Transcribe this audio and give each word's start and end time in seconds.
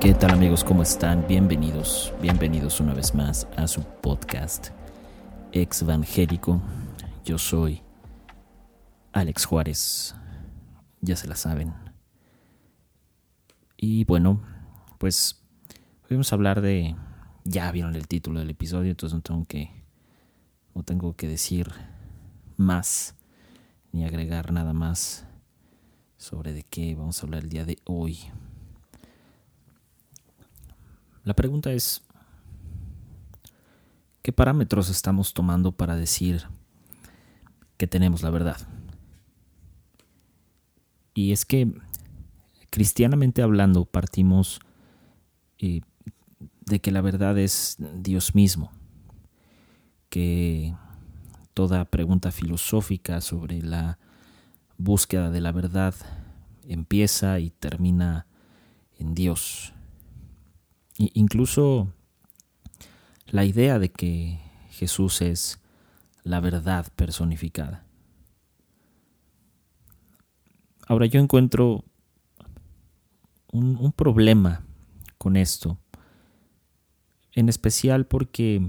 ¿Qué 0.00 0.14
tal 0.14 0.30
amigos? 0.30 0.64
¿Cómo 0.64 0.82
están? 0.82 1.26
Bienvenidos, 1.28 2.14
bienvenidos 2.22 2.80
una 2.80 2.94
vez 2.94 3.14
más 3.14 3.46
a 3.58 3.68
su 3.68 3.82
podcast 3.82 4.68
Exvangélico. 5.52 6.62
Yo 7.22 7.36
soy 7.36 7.82
Alex 9.12 9.44
Juárez, 9.44 10.14
ya 11.02 11.16
se 11.16 11.28
la 11.28 11.36
saben. 11.36 11.74
Y 13.76 14.04
bueno, 14.04 14.40
pues 14.96 15.44
vamos 16.08 16.32
a 16.32 16.36
hablar 16.36 16.62
de... 16.62 16.96
Ya 17.44 17.70
vieron 17.70 17.94
el 17.94 18.08
título 18.08 18.40
del 18.40 18.48
episodio, 18.48 18.92
entonces 18.92 19.14
no 19.14 19.20
tengo 19.20 19.44
que, 19.44 19.84
no 20.74 20.82
tengo 20.82 21.14
que 21.14 21.28
decir 21.28 21.70
más 22.56 23.16
ni 23.92 24.06
agregar 24.06 24.50
nada 24.50 24.72
más 24.72 25.26
sobre 26.16 26.54
de 26.54 26.62
qué 26.62 26.94
vamos 26.94 27.22
a 27.22 27.26
hablar 27.26 27.42
el 27.42 27.50
día 27.50 27.66
de 27.66 27.76
hoy. 27.84 28.30
La 31.30 31.36
pregunta 31.36 31.72
es, 31.72 32.02
¿qué 34.20 34.32
parámetros 34.32 34.90
estamos 34.90 35.32
tomando 35.32 35.70
para 35.70 35.94
decir 35.94 36.42
que 37.76 37.86
tenemos 37.86 38.24
la 38.24 38.30
verdad? 38.30 38.56
Y 41.14 41.30
es 41.30 41.44
que, 41.44 41.72
cristianamente 42.70 43.42
hablando, 43.42 43.84
partimos 43.84 44.58
eh, 45.58 45.82
de 46.62 46.80
que 46.80 46.90
la 46.90 47.00
verdad 47.00 47.38
es 47.38 47.76
Dios 47.78 48.34
mismo, 48.34 48.72
que 50.08 50.74
toda 51.54 51.84
pregunta 51.84 52.32
filosófica 52.32 53.20
sobre 53.20 53.62
la 53.62 54.00
búsqueda 54.78 55.30
de 55.30 55.40
la 55.40 55.52
verdad 55.52 55.94
empieza 56.66 57.38
y 57.38 57.50
termina 57.50 58.26
en 58.98 59.14
Dios 59.14 59.74
incluso 61.14 61.88
la 63.26 63.44
idea 63.44 63.78
de 63.78 63.90
que 63.90 64.38
Jesús 64.70 65.22
es 65.22 65.60
la 66.24 66.40
verdad 66.40 66.86
personificada. 66.96 67.84
Ahora 70.86 71.06
yo 71.06 71.20
encuentro 71.20 71.84
un, 73.52 73.76
un, 73.76 73.92
problema 73.92 74.62
con 75.18 75.36
esto, 75.36 75.78
en 77.32 77.48
especial 77.48 78.06
porque 78.06 78.68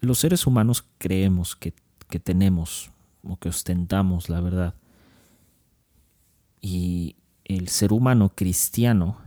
los 0.00 0.18
seres 0.18 0.46
humanos 0.46 0.84
creemos 0.98 1.54
que, 1.54 1.74
que 2.08 2.18
tenemos 2.18 2.90
o 3.22 3.36
que 3.36 3.50
ostentamos 3.50 4.28
la 4.28 4.40
verdad. 4.40 4.74
Y 6.60 7.16
el 7.44 7.68
ser 7.68 7.92
humano 7.92 8.32
cristiano 8.34 9.18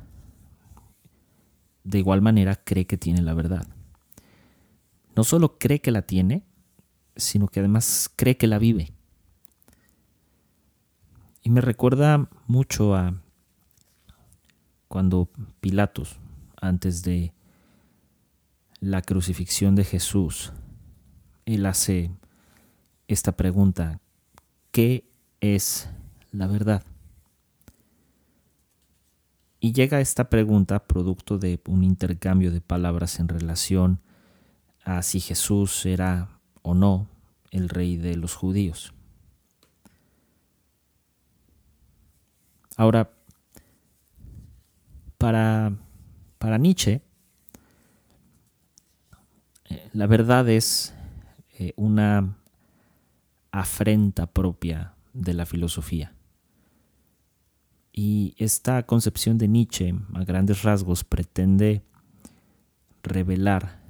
de 1.87 1.99
igual 1.99 2.21
manera 2.21 2.57
cree 2.57 2.85
que 2.85 2.97
tiene 2.97 3.21
la 3.21 3.33
verdad. 3.33 3.65
No 5.15 5.23
solo 5.23 5.57
cree 5.57 5.79
que 5.79 5.91
la 5.91 6.01
tiene, 6.01 6.43
sino 7.15 7.47
que 7.47 7.61
además 7.61 8.11
cree 8.13 8.35
que 8.35 8.47
la 8.47 8.59
vive. 8.59 8.91
Y 11.41 11.49
me 11.49 11.61
recuerda 11.61 12.29
mucho 12.45 12.93
a 12.93 13.21
cuando 14.89 15.29
Pilatos, 15.61 16.17
antes 16.59 17.03
de 17.03 17.33
la 18.81 19.01
crucifixión 19.01 19.75
de 19.75 19.85
Jesús, 19.85 20.51
él 21.45 21.65
hace 21.65 22.11
esta 23.07 23.37
pregunta, 23.37 24.01
¿qué 24.71 25.09
es 25.39 25.89
la 26.31 26.47
verdad? 26.47 26.83
Y 29.59 29.73
llega 29.73 30.01
esta 30.01 30.29
pregunta 30.29 30.85
producto 30.85 31.37
de 31.39 31.59
un 31.67 31.83
intercambio 31.83 32.51
de 32.51 32.61
palabras 32.61 33.19
en 33.19 33.27
relación 33.27 33.99
a 34.83 35.01
si 35.01 35.19
Jesús 35.19 35.85
era 35.85 36.39
o 36.61 36.73
no 36.73 37.07
el 37.51 37.69
rey 37.69 37.97
de 37.97 38.15
los 38.15 38.35
judíos. 38.35 38.93
Ahora, 42.75 43.09
para, 45.17 45.73
para 46.37 46.59
Nietzsche, 46.59 47.01
eh, 49.69 49.89
la 49.93 50.05
verdad 50.05 50.47
es 50.47 50.93
eh, 51.57 51.73
una 51.75 52.37
afrenta 53.51 54.27
propia 54.27 54.93
de 55.13 55.33
la 55.33 55.47
filosofía. 55.47 56.13
Y 57.99 58.35
esta 58.37 58.83
concepción 58.83 59.39
de 59.39 59.47
Nietzsche, 59.47 59.95
a 60.13 60.23
grandes 60.23 60.61
rasgos, 60.61 61.03
pretende 61.03 61.81
revelar 63.01 63.81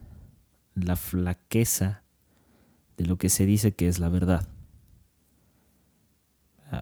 la 0.75 0.95
flaqueza 0.95 2.03
de 2.96 3.06
lo 3.06 3.17
que 3.17 3.28
se 3.28 3.46
dice 3.46 3.75
que 3.75 3.90
es 3.90 4.00
la 4.00 4.07
verdad. 4.07 4.47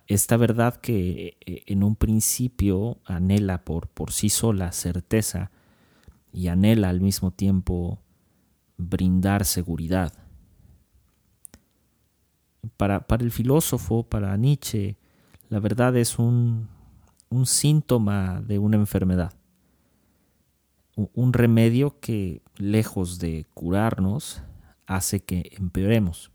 Esta 0.06 0.38
verdad 0.38 0.76
que 0.76 1.36
eh, 1.48 1.64
en 1.66 1.82
un 1.82 1.96
principio 1.96 3.00
anhela 3.06 3.66
por, 3.66 3.88
por 3.88 4.12
sí 4.12 4.30
sola 4.30 4.72
certeza 4.72 5.50
y 6.32 6.50
anhela 6.50 6.90
al 6.90 7.02
mismo 7.02 7.32
tiempo 7.32 8.04
brindar 8.78 9.46
seguridad. 9.46 10.14
Para, 12.78 13.08
para 13.08 13.24
el 13.24 13.32
filósofo, 13.32 14.04
para 14.04 14.38
Nietzsche, 14.38 15.00
la 15.50 15.60
verdad 15.60 15.98
es 15.98 16.20
un, 16.20 16.75
un 17.36 17.46
síntoma 17.46 18.42
de 18.42 18.60
una 18.60 18.78
enfermedad, 18.78 19.34
un 20.96 21.34
remedio 21.34 22.00
que, 22.00 22.42
lejos 22.56 23.20
de 23.20 23.46
curarnos, 23.54 24.42
hace 24.88 25.20
que 25.20 25.52
empeoremos. 25.58 26.32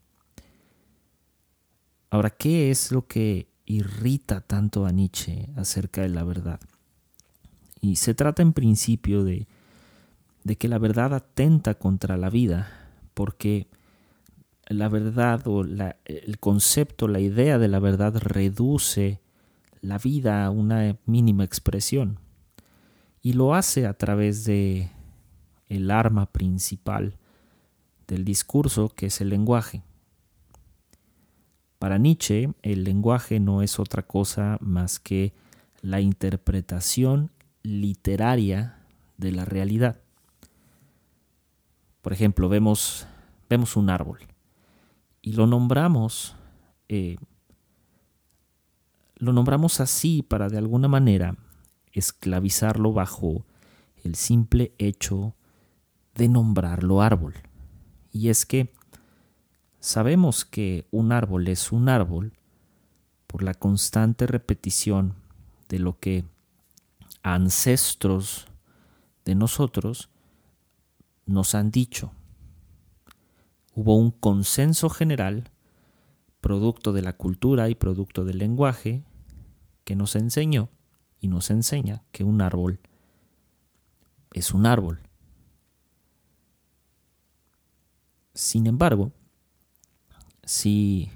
Ahora, 2.11 2.29
¿qué 2.29 2.71
es 2.71 2.93
lo 2.93 3.07
que 3.07 3.49
irrita 3.65 4.43
tanto 4.43 4.85
a 4.85 4.93
Nietzsche 4.93 5.49
acerca 5.57 6.03
de 6.03 6.11
la 6.11 6.25
verdad? 6.25 6.61
Y 7.81 7.97
se 7.97 8.13
trata 8.13 8.43
en 8.43 8.53
principio 8.53 9.25
de, 9.25 9.47
de 10.45 10.57
que 10.57 10.69
la 10.69 10.79
verdad 10.79 11.15
atenta 11.15 11.77
contra 11.77 12.19
la 12.19 12.29
vida, 12.29 12.69
porque 13.15 13.69
la 14.67 14.91
verdad 14.91 15.47
o 15.47 15.65
el 15.65 16.39
concepto, 16.39 17.09
la 17.09 17.21
idea 17.21 17.59
de 17.59 17.69
la 17.69 17.79
verdad 17.79 18.17
reduce 18.19 19.20
la 19.81 19.99
vida 19.99 20.51
una 20.51 20.97
mínima 21.07 21.45
expresión. 21.45 22.19
Y 23.23 23.35
lo 23.35 23.55
hace 23.55 23.87
a 23.87 23.95
través 23.95 24.45
de 24.45 24.91
el 25.69 25.91
arma 25.91 26.27
principal 26.27 27.19
del 28.09 28.25
discurso, 28.25 28.89
que 28.89 29.07
es 29.07 29.21
el 29.21 29.29
lenguaje. 29.29 29.83
Para 31.79 31.99
Nietzsche, 31.99 32.53
el 32.63 32.85
lenguaje 32.85 33.41
no 33.41 33.63
es 33.63 33.79
otra 33.79 34.03
cosa 34.03 34.59
más 34.61 34.99
que 34.99 35.33
la 35.81 36.01
interpretación 36.01 37.31
literaria 37.63 38.79
de 39.17 39.33
la 39.33 39.45
realidad. 39.45 40.01
Por 42.03 42.13
ejemplo, 42.13 42.49
vemos, 42.49 43.07
vemos 43.49 43.77
un 43.77 43.91
árbol 43.91 44.19
y 45.23 45.33
lo 45.33 45.47
nombramos 45.47 46.35
eh, 46.89 47.17
lo 49.21 49.33
nombramos 49.33 49.81
así 49.81 50.23
para 50.23 50.49
de 50.49 50.59
alguna 50.59 50.89
manera 50.89 51.37
esclavizarlo 51.93 52.93
bajo 52.93 53.45
el 54.03 54.15
simple 54.15 54.73
hecho 54.79 55.35
de 56.15 56.29
nombrarlo 56.29 57.03
árbol. 57.03 57.35
Y 58.13 58.31
es 58.31 58.47
que 58.47 58.73
sabemos 59.79 60.45
que 60.45 60.87
un 60.91 61.13
árbol 61.13 61.49
es 61.49 61.71
un 61.71 61.89
árbol 61.89 62.33
por 63.27 63.43
la 63.43 63.55
constante 63.55 64.27
repetición 64.27 65.15
de 65.69 65.79
lo 65.79 65.99
que 65.99 66.25
ancestros 67.23 68.49
de 69.27 69.35
nosotros 69.35 70.09
nos 71.27 71.55
han 71.55 71.71
dicho. 71.71 72.13
Hubo 73.75 73.97
un 73.97 74.11
consenso 74.11 74.89
general, 74.89 75.51
producto 76.41 76.93
de 76.93 77.03
la 77.03 77.13
cultura 77.13 77.69
y 77.69 77.75
producto 77.75 78.25
del 78.25 78.39
lenguaje, 78.39 79.05
que 79.91 79.97
nos 79.97 80.15
enseñó 80.15 80.69
y 81.19 81.27
nos 81.27 81.51
enseña 81.51 82.05
que 82.13 82.23
un 82.23 82.43
árbol 82.43 82.79
es 84.33 84.55
un 84.55 84.65
árbol. 84.65 85.01
Sin 88.33 88.69
embargo, 88.69 89.11
si 90.45 91.11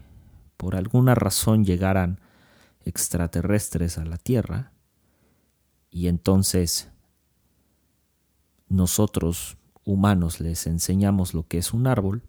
por 0.56 0.74
alguna 0.74 1.14
razón 1.14 1.64
llegaran 1.64 2.18
extraterrestres 2.84 3.96
a 3.96 4.04
la 4.04 4.16
Tierra, 4.16 4.72
y 5.88 6.08
entonces 6.08 6.90
nosotros 8.68 9.56
humanos 9.84 10.40
les 10.40 10.66
enseñamos 10.66 11.32
lo 11.32 11.46
que 11.46 11.58
es 11.58 11.72
un 11.72 11.86
árbol, 11.86 12.24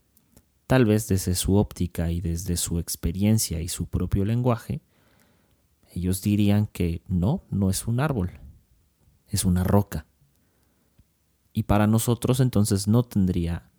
tal 0.68 0.86
vez 0.86 1.08
desde 1.08 1.34
su 1.34 1.56
óptica 1.56 2.12
y 2.12 2.22
desde 2.22 2.56
su 2.56 2.78
experiencia 2.78 3.62
y 3.62 3.68
su 3.68 3.88
propio 3.88 4.26
lenguaje, 4.26 4.84
ellos 5.96 6.22
dirían 6.22 6.68
que 6.68 7.02
no, 7.08 7.44
no 7.50 7.70
es 7.70 7.88
un 7.88 8.00
árbol, 8.00 8.32
es 9.28 9.46
una 9.46 9.64
roca. 9.64 10.06
Y 11.54 11.64
para 11.64 11.88
nosotros 11.88 12.42
entonces 12.42 12.88
no 12.88 13.04
tendría 13.04 13.72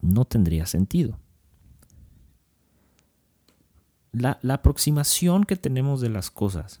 no 0.00 0.24
tendría 0.24 0.64
sentido. 0.64 1.18
La, 4.12 4.38
la, 4.40 4.54
aproximación 4.54 5.44
que 5.44 5.56
tenemos 5.56 6.00
de 6.00 6.08
las 6.08 6.30
cosas 6.30 6.80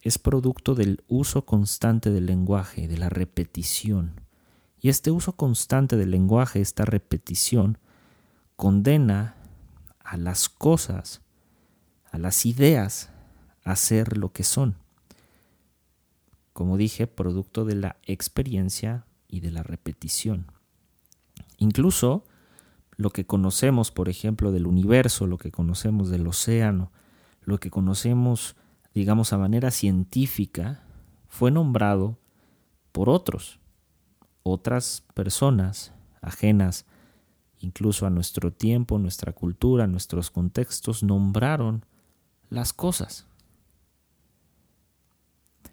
es 0.00 0.18
producto 0.18 0.74
del 0.74 1.04
uso 1.06 1.44
constante 1.44 2.10
del 2.10 2.24
lenguaje, 2.26 2.88
de 2.88 2.96
la 2.96 3.10
repetición. 3.10 4.22
Y 4.80 4.88
este 4.88 5.10
uso 5.10 5.36
constante 5.36 5.96
del 5.96 6.10
lenguaje, 6.10 6.62
esta 6.62 6.84
repetición, 6.86 7.78
condena 8.56 9.36
a 10.00 10.16
las 10.16 10.48
cosas, 10.48 11.23
a 12.14 12.18
las 12.18 12.46
ideas, 12.46 13.10
a 13.64 13.74
ser 13.74 14.18
lo 14.18 14.32
que 14.32 14.44
son. 14.44 14.76
Como 16.52 16.76
dije, 16.76 17.08
producto 17.08 17.64
de 17.64 17.74
la 17.74 17.96
experiencia 18.04 19.04
y 19.26 19.40
de 19.40 19.50
la 19.50 19.64
repetición. 19.64 20.46
Incluso 21.58 22.24
lo 22.96 23.10
que 23.10 23.26
conocemos, 23.26 23.90
por 23.90 24.08
ejemplo, 24.08 24.52
del 24.52 24.68
universo, 24.68 25.26
lo 25.26 25.38
que 25.38 25.50
conocemos 25.50 26.08
del 26.08 26.28
océano, 26.28 26.92
lo 27.42 27.58
que 27.58 27.68
conocemos, 27.68 28.54
digamos, 28.94 29.32
a 29.32 29.38
manera 29.38 29.72
científica, 29.72 30.84
fue 31.26 31.50
nombrado 31.50 32.16
por 32.92 33.10
otros, 33.10 33.58
otras 34.44 35.02
personas 35.14 35.92
ajenas 36.22 36.86
incluso 37.58 38.06
a 38.06 38.10
nuestro 38.10 38.52
tiempo, 38.52 39.00
nuestra 39.00 39.32
cultura, 39.32 39.88
nuestros 39.88 40.30
contextos, 40.30 41.02
nombraron 41.02 41.84
las 42.54 42.72
cosas. 42.72 43.26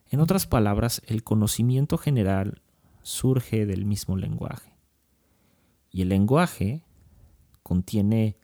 En 0.10 0.20
otras 0.20 0.46
palabras, 0.46 1.02
el 1.06 1.24
conocimiento 1.24 1.98
general 1.98 2.62
surge 3.02 3.66
del 3.66 3.86
mismo 3.86 4.18
lenguaje. 4.18 4.76
Y 5.90 6.02
el 6.02 6.10
lenguaje 6.10 6.84
contiene 7.64 8.38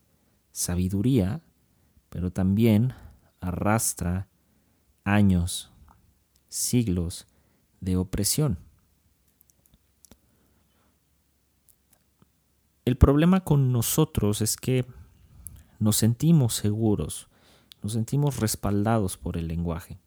sabiduría, 0.51 1.41
pero 2.09 2.31
también 2.31 2.93
arrastra 3.41 4.27
años, 5.03 5.71
siglos 6.47 7.27
de 7.81 7.97
opresión. 7.97 8.59
El 12.85 12.97
problema 12.97 13.41
con 13.41 13.73
nosotros 13.73 14.41
es 14.41 14.55
que 14.55 14.85
nos 15.79 15.97
sentimos 15.97 16.55
seguros, 16.55 17.27
nos 17.87 17.93
sentimos 17.93 18.41
respaldados 18.41 19.15
por 19.15 19.37
el 19.37 19.47
lenguaje. 19.47 19.97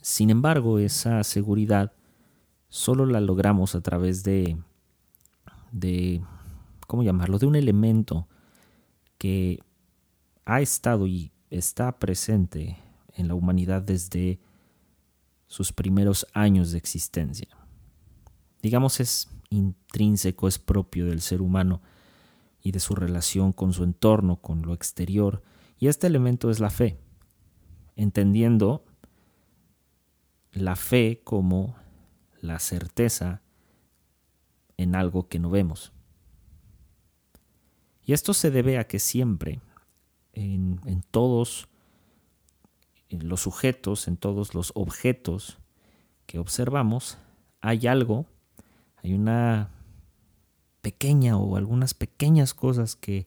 Sin 0.00 0.30
embargo, 0.30 0.78
esa 0.78 1.24
seguridad 1.24 1.92
solo 2.68 3.04
la 3.04 3.20
logramos 3.20 3.74
a 3.74 3.80
través 3.80 4.22
de, 4.22 4.56
de, 5.72 6.22
¿cómo 6.86 7.02
llamarlo?, 7.02 7.40
de 7.40 7.46
un 7.46 7.56
elemento 7.56 8.28
que 9.18 9.58
ha 10.44 10.60
estado 10.60 11.08
y 11.08 11.32
está 11.50 11.98
presente 11.98 12.78
en 13.14 13.26
la 13.26 13.34
humanidad 13.34 13.82
desde 13.82 14.38
sus 15.48 15.72
primeros 15.72 16.28
años 16.32 16.70
de 16.70 16.78
existencia. 16.78 17.48
Digamos, 18.62 19.00
es 19.00 19.28
intrínseco, 19.50 20.46
es 20.46 20.60
propio 20.60 21.06
del 21.06 21.22
ser 21.22 21.42
humano 21.42 21.82
y 22.62 22.70
de 22.70 22.78
su 22.78 22.94
relación 22.94 23.52
con 23.52 23.72
su 23.72 23.82
entorno, 23.82 24.36
con 24.36 24.62
lo 24.62 24.74
exterior. 24.74 25.42
Y 25.78 25.88
este 25.88 26.06
elemento 26.06 26.50
es 26.50 26.60
la 26.60 26.70
fe, 26.70 26.98
entendiendo 27.96 28.84
la 30.52 30.76
fe 30.76 31.20
como 31.22 31.76
la 32.40 32.58
certeza 32.58 33.42
en 34.76 34.94
algo 34.94 35.28
que 35.28 35.38
no 35.38 35.50
vemos. 35.50 35.92
Y 38.02 38.12
esto 38.12 38.34
se 38.34 38.50
debe 38.50 38.78
a 38.78 38.86
que 38.86 38.98
siempre, 38.98 39.60
en, 40.32 40.80
todos 41.10 41.68
los 43.10 43.40
sujetos, 43.40 44.08
en 44.08 44.16
todos 44.16 44.54
los 44.54 44.72
objetos 44.74 45.58
que 46.26 46.38
observamos, 46.38 47.18
hay 47.60 47.86
algo 47.86 48.26
hay 49.02 49.14
una 49.14 49.70
pequeña 50.80 51.36
o 51.36 51.56
algunas 51.56 51.94
pequeñas 51.94 52.54
cosas 52.54 52.96
que 52.96 53.26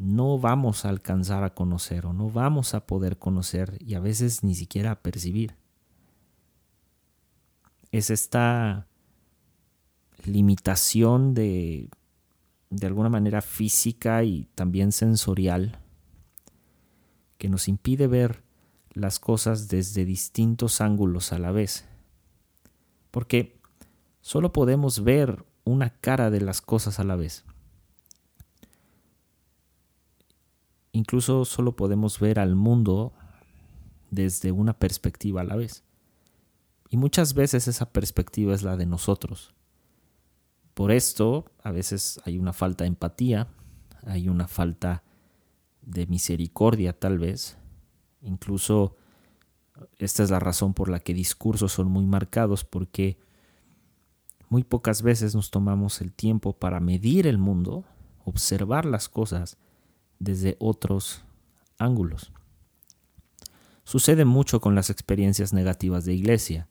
no 0.00 0.38
vamos 0.38 0.84
a 0.84 0.88
alcanzar 0.88 1.44
a 1.44 1.54
conocer 1.54 2.06
o 2.06 2.12
no 2.12 2.30
vamos 2.30 2.74
a 2.74 2.86
poder 2.86 3.18
conocer 3.18 3.76
y 3.80 3.94
a 3.94 4.00
veces 4.00 4.42
ni 4.42 4.54
siquiera 4.54 4.92
a 4.92 5.00
percibir. 5.00 5.56
Es 7.92 8.10
esta 8.10 8.86
limitación 10.24 11.34
de, 11.34 11.90
de 12.70 12.86
alguna 12.86 13.08
manera 13.08 13.42
física 13.42 14.22
y 14.24 14.48
también 14.54 14.92
sensorial 14.92 15.80
que 17.38 17.48
nos 17.48 17.68
impide 17.68 18.06
ver 18.06 18.42
las 18.92 19.18
cosas 19.18 19.68
desde 19.68 20.04
distintos 20.04 20.80
ángulos 20.80 21.32
a 21.32 21.38
la 21.38 21.52
vez. 21.52 21.84
Porque 23.10 23.60
Solo 24.22 24.52
podemos 24.52 25.02
ver 25.02 25.44
una 25.64 25.90
cara 25.90 26.30
de 26.30 26.40
las 26.40 26.60
cosas 26.60 27.00
a 27.00 27.04
la 27.04 27.16
vez. 27.16 27.44
Incluso 30.92 31.44
solo 31.44 31.76
podemos 31.76 32.18
ver 32.18 32.38
al 32.40 32.56
mundo 32.56 33.12
desde 34.10 34.52
una 34.52 34.78
perspectiva 34.78 35.42
a 35.42 35.44
la 35.44 35.56
vez. 35.56 35.84
Y 36.88 36.96
muchas 36.96 37.34
veces 37.34 37.68
esa 37.68 37.92
perspectiva 37.92 38.54
es 38.54 38.62
la 38.62 38.76
de 38.76 38.86
nosotros. 38.86 39.54
Por 40.74 40.90
esto, 40.90 41.44
a 41.62 41.70
veces 41.70 42.20
hay 42.24 42.38
una 42.38 42.52
falta 42.52 42.84
de 42.84 42.88
empatía, 42.88 43.48
hay 44.04 44.28
una 44.28 44.48
falta 44.48 45.04
de 45.82 46.06
misericordia 46.06 46.92
tal 46.92 47.18
vez. 47.18 47.56
Incluso 48.22 48.96
esta 49.98 50.22
es 50.22 50.30
la 50.30 50.40
razón 50.40 50.74
por 50.74 50.88
la 50.88 51.00
que 51.00 51.14
discursos 51.14 51.72
son 51.72 51.88
muy 51.88 52.06
marcados, 52.06 52.64
porque 52.64 53.18
muy 54.48 54.64
pocas 54.64 55.02
veces 55.02 55.34
nos 55.34 55.50
tomamos 55.50 56.00
el 56.00 56.12
tiempo 56.12 56.52
para 56.52 56.80
medir 56.80 57.26
el 57.26 57.38
mundo, 57.38 57.84
observar 58.24 58.84
las 58.84 59.08
cosas 59.08 59.58
desde 60.20 60.56
otros 60.60 61.24
ángulos. 61.78 62.32
Sucede 63.82 64.24
mucho 64.24 64.60
con 64.60 64.76
las 64.76 64.88
experiencias 64.88 65.52
negativas 65.52 66.04
de 66.04 66.14
iglesia. 66.14 66.68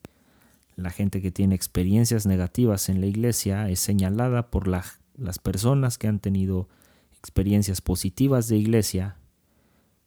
La 0.78 0.90
gente 0.90 1.22
que 1.22 1.32
tiene 1.32 1.56
experiencias 1.56 2.26
negativas 2.26 2.88
en 2.88 3.02
la 3.02 3.08
iglesia 3.08 3.70
es 3.70 3.82
señalada 3.82 4.50
por 4.50 4.70
las 4.70 5.40
personas 5.44 5.98
que 5.98 6.08
han 6.08 6.20
tenido 6.20 6.70
experiencias 7.12 7.82
positivas 7.82 8.48
de 8.48 8.56
iglesia 8.56 9.18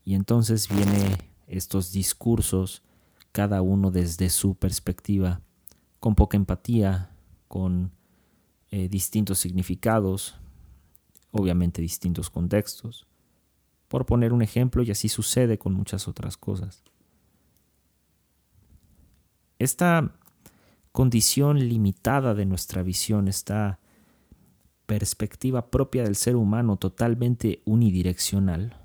y 0.04 0.14
entonces 0.14 0.68
vienen 0.68 1.18
estos 1.46 1.92
discursos, 1.92 2.82
cada 3.30 3.62
uno 3.62 3.90
desde 3.90 4.30
su 4.30 4.54
perspectiva, 4.54 5.40
con 6.00 6.14
poca 6.14 6.36
empatía, 6.36 7.10
con 7.48 7.92
eh, 8.70 8.88
distintos 8.88 9.38
significados, 9.38 10.34
obviamente 11.30 11.82
distintos 11.82 12.30
contextos, 12.30 13.06
por 13.92 14.06
poner 14.06 14.32
un 14.32 14.40
ejemplo, 14.40 14.82
y 14.82 14.90
así 14.90 15.10
sucede 15.10 15.58
con 15.58 15.74
muchas 15.74 16.08
otras 16.08 16.38
cosas. 16.38 16.82
Esta 19.58 20.14
condición 20.92 21.58
limitada 21.58 22.32
de 22.32 22.46
nuestra 22.46 22.82
visión, 22.82 23.28
esta 23.28 23.80
perspectiva 24.86 25.70
propia 25.70 26.04
del 26.04 26.16
ser 26.16 26.36
humano 26.36 26.78
totalmente 26.78 27.60
unidireccional, 27.66 28.80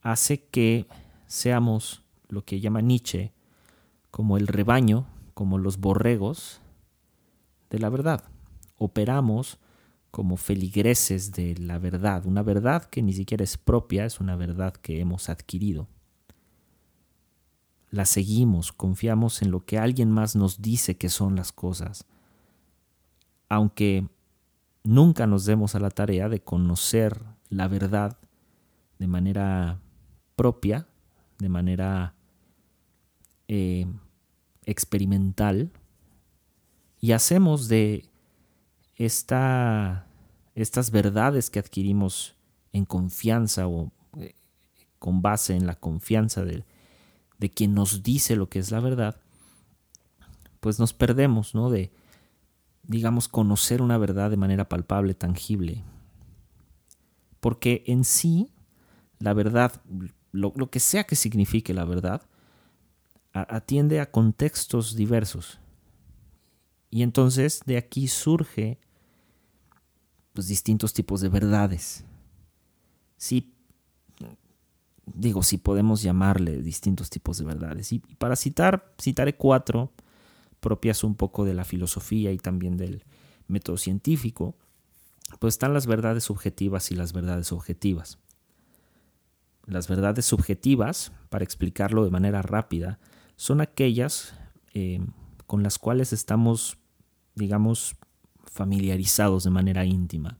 hace 0.00 0.42
que 0.46 0.88
seamos 1.28 2.02
lo 2.26 2.44
que 2.44 2.58
llama 2.58 2.80
Nietzsche 2.80 3.32
como 4.10 4.38
el 4.38 4.48
rebaño, 4.48 5.06
como 5.34 5.58
los 5.58 5.78
borregos 5.78 6.60
de 7.70 7.78
la 7.78 7.90
verdad. 7.90 8.24
Operamos 8.76 9.60
como 10.12 10.36
feligreses 10.36 11.32
de 11.32 11.56
la 11.56 11.78
verdad, 11.78 12.26
una 12.26 12.42
verdad 12.42 12.84
que 12.84 13.00
ni 13.00 13.14
siquiera 13.14 13.42
es 13.42 13.56
propia, 13.56 14.04
es 14.04 14.20
una 14.20 14.36
verdad 14.36 14.74
que 14.74 15.00
hemos 15.00 15.30
adquirido. 15.30 15.88
La 17.90 18.04
seguimos, 18.04 18.72
confiamos 18.72 19.40
en 19.40 19.50
lo 19.50 19.64
que 19.64 19.78
alguien 19.78 20.10
más 20.10 20.36
nos 20.36 20.60
dice 20.60 20.98
que 20.98 21.08
son 21.08 21.34
las 21.34 21.50
cosas, 21.50 22.04
aunque 23.48 24.06
nunca 24.84 25.26
nos 25.26 25.46
demos 25.46 25.74
a 25.74 25.80
la 25.80 25.90
tarea 25.90 26.28
de 26.28 26.42
conocer 26.42 27.18
la 27.48 27.66
verdad 27.66 28.18
de 28.98 29.06
manera 29.06 29.80
propia, 30.36 30.86
de 31.38 31.48
manera 31.48 32.14
eh, 33.48 33.86
experimental, 34.66 35.72
y 37.00 37.12
hacemos 37.12 37.68
de 37.68 38.11
esta, 38.96 40.06
estas 40.54 40.90
verdades 40.90 41.50
que 41.50 41.58
adquirimos 41.58 42.36
en 42.72 42.84
confianza 42.84 43.66
o 43.68 43.92
eh, 44.18 44.34
con 44.98 45.22
base 45.22 45.54
en 45.54 45.66
la 45.66 45.74
confianza 45.74 46.44
de, 46.44 46.64
de 47.38 47.50
quien 47.50 47.74
nos 47.74 48.02
dice 48.02 48.36
lo 48.36 48.48
que 48.48 48.58
es 48.58 48.70
la 48.70 48.80
verdad, 48.80 49.16
pues 50.60 50.78
nos 50.78 50.92
perdemos, 50.92 51.56
¿no? 51.56 51.70
De, 51.70 51.92
digamos, 52.84 53.28
conocer 53.28 53.82
una 53.82 53.98
verdad 53.98 54.30
de 54.30 54.36
manera 54.36 54.68
palpable, 54.68 55.14
tangible. 55.14 55.82
Porque 57.40 57.82
en 57.86 58.04
sí, 58.04 58.52
la 59.18 59.34
verdad, 59.34 59.82
lo, 60.30 60.52
que 60.70 60.78
sea 60.78 61.04
que 61.04 61.16
signifique 61.16 61.74
la 61.74 61.84
verdad, 61.84 62.22
atiende 63.32 64.00
a 64.00 64.10
contextos 64.10 64.94
diversos. 64.94 65.58
Y 66.92 67.02
entonces 67.02 67.62
de 67.64 67.78
aquí 67.78 68.06
surge 68.06 68.78
pues, 70.34 70.46
distintos 70.46 70.92
tipos 70.92 71.22
de 71.22 71.30
verdades. 71.30 72.04
Sí, 73.16 73.54
digo, 75.06 75.42
si 75.42 75.56
podemos 75.56 76.02
llamarle 76.02 76.60
distintos 76.60 77.08
tipos 77.08 77.38
de 77.38 77.46
verdades. 77.46 77.94
Y 77.94 78.00
para 78.00 78.36
citar, 78.36 78.92
citaré 79.00 79.36
cuatro 79.36 79.90
propias 80.60 81.02
un 81.02 81.14
poco 81.14 81.46
de 81.46 81.54
la 81.54 81.64
filosofía 81.64 82.30
y 82.30 82.36
también 82.36 82.76
del 82.76 83.04
método 83.48 83.78
científico, 83.78 84.54
pues 85.38 85.54
están 85.54 85.72
las 85.72 85.86
verdades 85.86 86.24
subjetivas 86.24 86.90
y 86.90 86.94
las 86.94 87.14
verdades 87.14 87.52
objetivas. 87.52 88.18
Las 89.64 89.88
verdades 89.88 90.26
subjetivas, 90.26 91.10
para 91.30 91.42
explicarlo 91.42 92.04
de 92.04 92.10
manera 92.10 92.42
rápida, 92.42 92.98
son 93.36 93.62
aquellas 93.62 94.34
eh, 94.74 95.00
con 95.46 95.62
las 95.62 95.78
cuales 95.78 96.12
estamos, 96.12 96.76
digamos, 97.34 97.96
familiarizados 98.44 99.44
de 99.44 99.50
manera 99.50 99.84
íntima, 99.84 100.38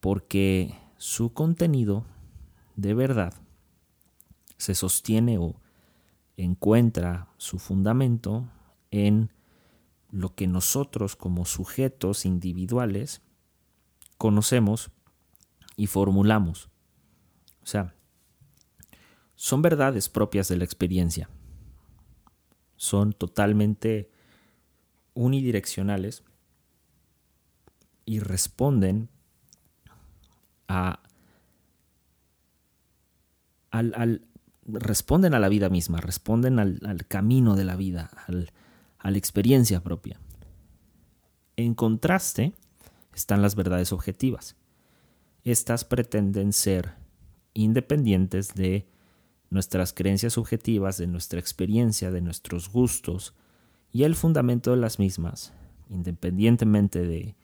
porque 0.00 0.74
su 0.96 1.32
contenido 1.32 2.04
de 2.76 2.94
verdad 2.94 3.34
se 4.56 4.74
sostiene 4.74 5.38
o 5.38 5.60
encuentra 6.36 7.28
su 7.36 7.58
fundamento 7.58 8.48
en 8.90 9.32
lo 10.10 10.34
que 10.34 10.46
nosotros 10.46 11.16
como 11.16 11.44
sujetos 11.44 12.24
individuales 12.26 13.22
conocemos 14.18 14.90
y 15.76 15.86
formulamos. 15.86 16.68
O 17.62 17.66
sea, 17.66 17.94
son 19.34 19.62
verdades 19.62 20.08
propias 20.08 20.48
de 20.48 20.56
la 20.56 20.64
experiencia. 20.64 21.30
Son 22.76 23.12
totalmente 23.12 24.10
unidireccionales 25.20 26.24
y 28.06 28.20
responden 28.20 29.10
a 30.66 31.00
al, 33.70 34.22
responden 34.64 35.34
a 35.34 35.38
la 35.38 35.48
vida 35.48 35.68
misma, 35.68 36.00
responden 36.00 36.58
al, 36.58 37.06
camino 37.06 37.54
de 37.54 37.64
la 37.64 37.76
vida, 37.76 38.10
a 38.98 39.10
la 39.10 39.18
experiencia 39.18 39.82
propia. 39.82 40.18
En 41.56 41.74
contraste 41.74 42.54
están 43.14 43.42
las 43.42 43.54
verdades 43.54 43.92
objetivas. 43.92 44.56
Estas 45.44 45.84
pretenden 45.84 46.52
ser 46.54 46.94
independientes 47.52 48.54
de 48.54 48.88
nuestras 49.50 49.92
creencias 49.92 50.32
subjetivas, 50.32 50.96
de 50.96 51.06
nuestra 51.06 51.38
experiencia, 51.38 52.10
de 52.10 52.22
nuestros 52.22 52.70
gustos, 52.70 53.34
y 53.92 54.04
el 54.04 54.14
fundamento 54.14 54.70
de 54.70 54.76
las 54.76 54.98
mismas, 54.98 55.52
independientemente 55.88 57.06
de, 57.06 57.34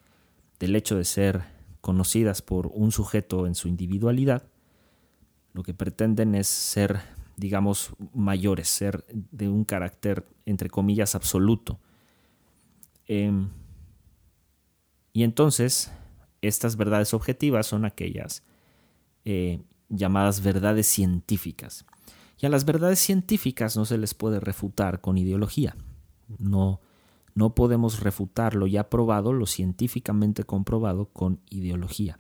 del 0.59 0.77
hecho 0.77 0.97
de 0.97 1.05
ser 1.05 1.45
conocidas 1.81 2.43
por 2.43 2.69
un 2.69 2.93
sujeto 2.93 3.47
en 3.47 3.55
su 3.55 3.69
individualidad, 3.69 4.45
lo 5.53 5.63
que 5.63 5.75
pretenden 5.75 6.35
es 6.35 6.49
ser, 6.49 7.01
digamos, 7.37 7.95
mayores, 8.13 8.69
ser 8.69 9.05
de 9.09 9.49
un 9.49 9.65
carácter, 9.65 10.27
entre 10.45 10.69
comillas, 10.69 11.15
absoluto. 11.15 11.81
Em, 13.07 13.49
y 15.13 15.23
entonces, 15.23 15.91
estas 16.43 16.77
verdades 16.77 17.15
objetivas 17.15 17.67
son 17.67 17.85
aquellas 17.85 18.43
eh, 19.25 19.63
llamadas 19.89 20.43
verdades 20.43 20.87
científicas. 20.87 21.87
Y 22.39 22.47
a 22.47 22.49
las 22.51 22.65
verdades 22.65 22.99
científicas 22.99 23.77
no 23.77 23.87
se 23.87 23.99
les 23.99 24.13
puede 24.15 24.41
refutar 24.41 25.01
con 25.01 25.17
ideología. 25.17 25.75
No, 26.39 26.81
no 27.35 27.55
podemos 27.55 28.01
refutar 28.01 28.55
lo 28.55 28.67
ya 28.67 28.89
probado, 28.89 29.33
lo 29.33 29.47
científicamente 29.47 30.45
comprobado 30.45 31.07
con 31.07 31.41
ideología. 31.51 32.19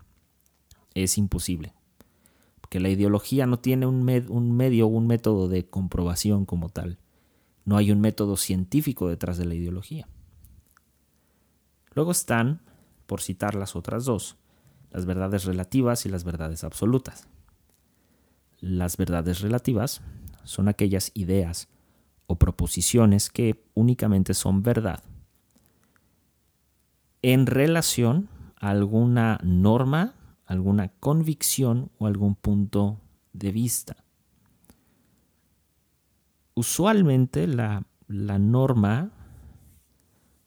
Es 0.94 1.18
imposible 1.18 1.74
que 2.68 2.80
la 2.80 2.88
ideología 2.88 3.46
no 3.46 3.58
tiene 3.58 3.86
un, 3.86 4.08
un 4.28 4.56
medio 4.56 4.86
un 4.86 5.06
método 5.06 5.48
de 5.48 5.68
comprobación 5.68 6.44
como 6.44 6.68
tal. 6.68 6.98
No 7.64 7.76
hay 7.76 7.90
un 7.90 8.00
método 8.00 8.36
científico 8.36 9.08
detrás 9.08 9.38
de 9.38 9.44
la 9.44 9.54
ideología. 9.54 10.08
Luego 11.94 12.10
están, 12.10 12.60
por 13.06 13.20
citar 13.20 13.54
las 13.54 13.76
otras 13.76 14.04
dos, 14.04 14.36
las 14.90 15.06
verdades 15.06 15.44
relativas 15.44 16.06
y 16.06 16.08
las 16.08 16.24
verdades 16.24 16.64
absolutas. 16.64 17.28
Las 18.60 18.96
verdades 18.96 19.40
relativas 19.40 20.02
son 20.44 20.68
aquellas 20.68 21.10
ideas 21.14 21.68
o 22.26 22.36
proposiciones 22.36 23.30
que 23.30 23.64
únicamente 23.74 24.34
son 24.34 24.62
verdad 24.62 25.02
en 27.22 27.46
relación 27.46 28.28
a 28.60 28.70
alguna 28.70 29.38
norma 29.42 30.14
alguna 30.46 30.88
convicción 31.00 31.90
o 31.98 32.06
algún 32.06 32.36
punto 32.36 33.00
de 33.32 33.50
vista. 33.52 33.96
Usualmente 36.54 37.46
la, 37.46 37.84
norma 38.08 39.10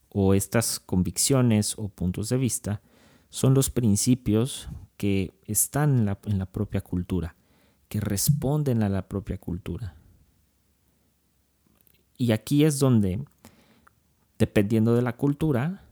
o 0.07 0.33
estas 0.33 0.79
convicciones 0.79 1.77
o 1.77 1.89
puntos 1.89 2.29
de 2.29 2.37
vista 2.37 2.81
son 3.29 3.53
los 3.53 3.69
principios 3.69 4.69
que 4.97 5.37
están 5.43 5.99
en 5.99 6.05
la, 6.05 6.19
en 6.25 6.39
la, 6.39 6.47
propia 6.47 6.81
cultura, 6.81 7.35
que 7.89 7.99
responden 7.99 8.81
a 8.81 8.89
la 8.89 9.07
propia 9.07 9.37
cultura. 9.37 9.98
Y 12.19 12.33
aquí 12.33 12.65
es 12.65 12.79
donde, 12.79 13.23
dependiendo 14.37 14.93
de 14.93 15.01
la 15.01 15.15
cultura, 15.15 15.85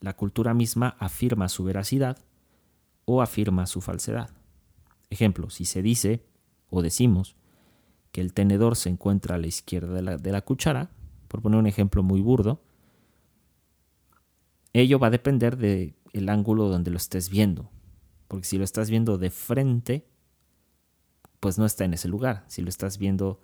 la 0.00 0.14
cultura 0.14 0.52
misma 0.52 0.94
afirma 1.00 1.48
su 1.48 1.64
veracidad 1.64 2.18
o 3.06 3.22
afirma 3.22 3.66
su 3.66 3.80
falsedad. 3.80 4.28
Ejemplo, 5.08 5.48
si 5.48 5.64
se 5.64 5.80
dice 5.80 6.22
o 6.68 6.82
decimos 6.82 7.34
que 8.12 8.20
el 8.20 8.34
tenedor 8.34 8.76
se 8.76 8.90
encuentra 8.90 9.36
a 9.36 9.38
la 9.38 9.46
izquierda 9.46 10.18
de 10.18 10.32
la, 10.32 10.42
cuchara, 10.42 10.90
por 11.28 11.40
poner 11.40 11.58
un 11.58 11.66
ejemplo 11.66 12.02
muy 12.02 12.20
burdo, 12.20 12.60
ello 14.74 14.98
va 14.98 15.06
a 15.06 15.10
depender 15.10 15.56
del 15.56 15.94
el 16.12 16.28
ángulo 16.28 16.68
donde 16.68 16.90
lo 16.90 16.98
estés 16.98 17.30
viendo. 17.30 17.70
Porque 18.28 18.46
si 18.46 18.58
lo 18.58 18.64
estás 18.64 18.90
viendo 18.90 19.16
de 19.16 19.30
frente, 19.30 20.06
pues 21.40 21.56
no 21.56 21.64
está 21.64 21.86
en 21.86 21.94
ese 21.94 22.08
lugar. 22.08 22.44
Si 22.48 22.60
lo 22.60 22.68
estás 22.68 22.98
viendo 22.98 23.40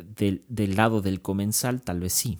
del, 0.00 0.44
del 0.48 0.76
lado 0.76 1.02
del 1.02 1.20
comensal, 1.20 1.82
tal 1.82 2.00
vez 2.00 2.12
sí. 2.12 2.38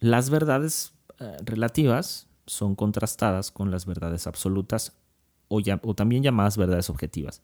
Las 0.00 0.30
verdades 0.30 0.94
eh, 1.20 1.36
relativas 1.44 2.26
son 2.46 2.74
contrastadas 2.74 3.50
con 3.50 3.70
las 3.70 3.86
verdades 3.86 4.26
absolutas 4.26 4.94
o, 5.48 5.60
o 5.82 5.94
también 5.94 6.22
llamadas 6.22 6.56
verdades 6.56 6.90
objetivas. 6.90 7.42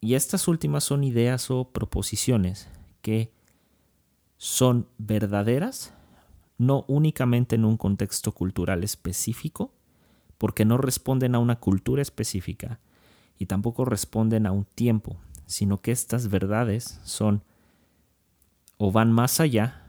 Y 0.00 0.14
estas 0.14 0.48
últimas 0.48 0.84
son 0.84 1.04
ideas 1.04 1.50
o 1.50 1.70
proposiciones 1.70 2.68
que 3.00 3.32
son 4.36 4.88
verdaderas 4.98 5.94
no 6.58 6.84
únicamente 6.88 7.56
en 7.56 7.64
un 7.64 7.76
contexto 7.76 8.32
cultural 8.32 8.84
específico, 8.84 9.72
porque 10.38 10.64
no 10.64 10.76
responden 10.76 11.34
a 11.34 11.38
una 11.38 11.60
cultura 11.60 12.02
específica 12.02 12.80
y 13.38 13.46
tampoco 13.46 13.84
responden 13.84 14.46
a 14.46 14.52
un 14.52 14.64
tiempo, 14.64 15.16
sino 15.46 15.80
que 15.80 15.92
estas 15.92 16.28
verdades 16.28 17.00
son 17.04 17.42
o 18.76 18.92
van 18.92 19.12
más 19.12 19.40
allá 19.40 19.82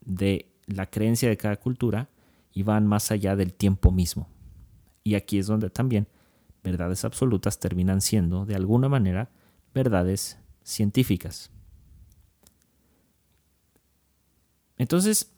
de 0.00 0.52
la 0.66 0.86
creencia 0.86 1.28
de 1.28 1.36
cada 1.36 1.56
cultura 1.56 2.08
y 2.52 2.62
van 2.62 2.86
más 2.86 3.10
allá 3.10 3.36
del 3.36 3.52
tiempo 3.52 3.90
mismo. 3.90 4.28
Y 5.04 5.14
aquí 5.14 5.38
es 5.38 5.46
donde 5.46 5.70
también 5.70 6.08
verdades 6.64 7.04
absolutas 7.04 7.60
terminan 7.60 8.00
siendo, 8.00 8.44
de 8.44 8.56
alguna 8.56 8.88
manera, 8.88 9.30
verdades 9.72 10.38
científicas. 10.64 11.50
Entonces, 14.78 15.30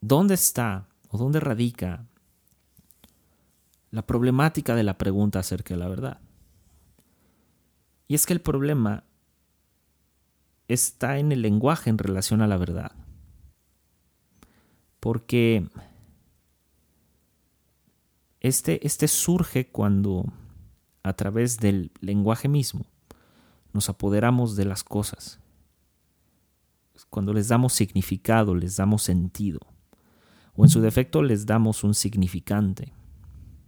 ¿dónde 0.00 0.34
está 0.34 0.88
o 1.08 1.18
dónde 1.18 1.40
radica 1.40 2.06
la 3.90 4.02
problemática 4.02 4.74
de 4.74 4.82
la 4.82 4.98
pregunta 4.98 5.38
acerca 5.38 5.74
de 5.74 5.80
la 5.80 5.88
verdad? 5.88 6.20
Y 8.06 8.14
es 8.14 8.26
que 8.26 8.32
el 8.32 8.40
problema 8.40 9.04
está 10.68 11.18
en 11.18 11.32
el 11.32 11.42
lenguaje 11.42 11.90
en 11.90 11.98
relación 11.98 12.42
a 12.42 12.46
la 12.46 12.56
verdad 12.56 12.92
porque 15.04 15.68
este, 18.40 18.86
este 18.86 19.06
surge 19.06 19.68
cuando 19.68 20.24
a 21.02 21.12
través 21.12 21.58
del 21.58 21.92
lenguaje 22.00 22.48
mismo, 22.48 22.86
nos 23.74 23.90
apoderamos 23.90 24.56
de 24.56 24.64
las 24.64 24.82
cosas. 24.82 25.40
Cuando 27.10 27.34
les 27.34 27.48
damos 27.48 27.74
significado, 27.74 28.54
les 28.54 28.76
damos 28.76 29.02
sentido, 29.02 29.60
o 30.56 30.64
en 30.64 30.70
su 30.70 30.80
defecto 30.80 31.22
les 31.22 31.44
damos 31.44 31.84
un 31.84 31.92
significante. 31.92 32.94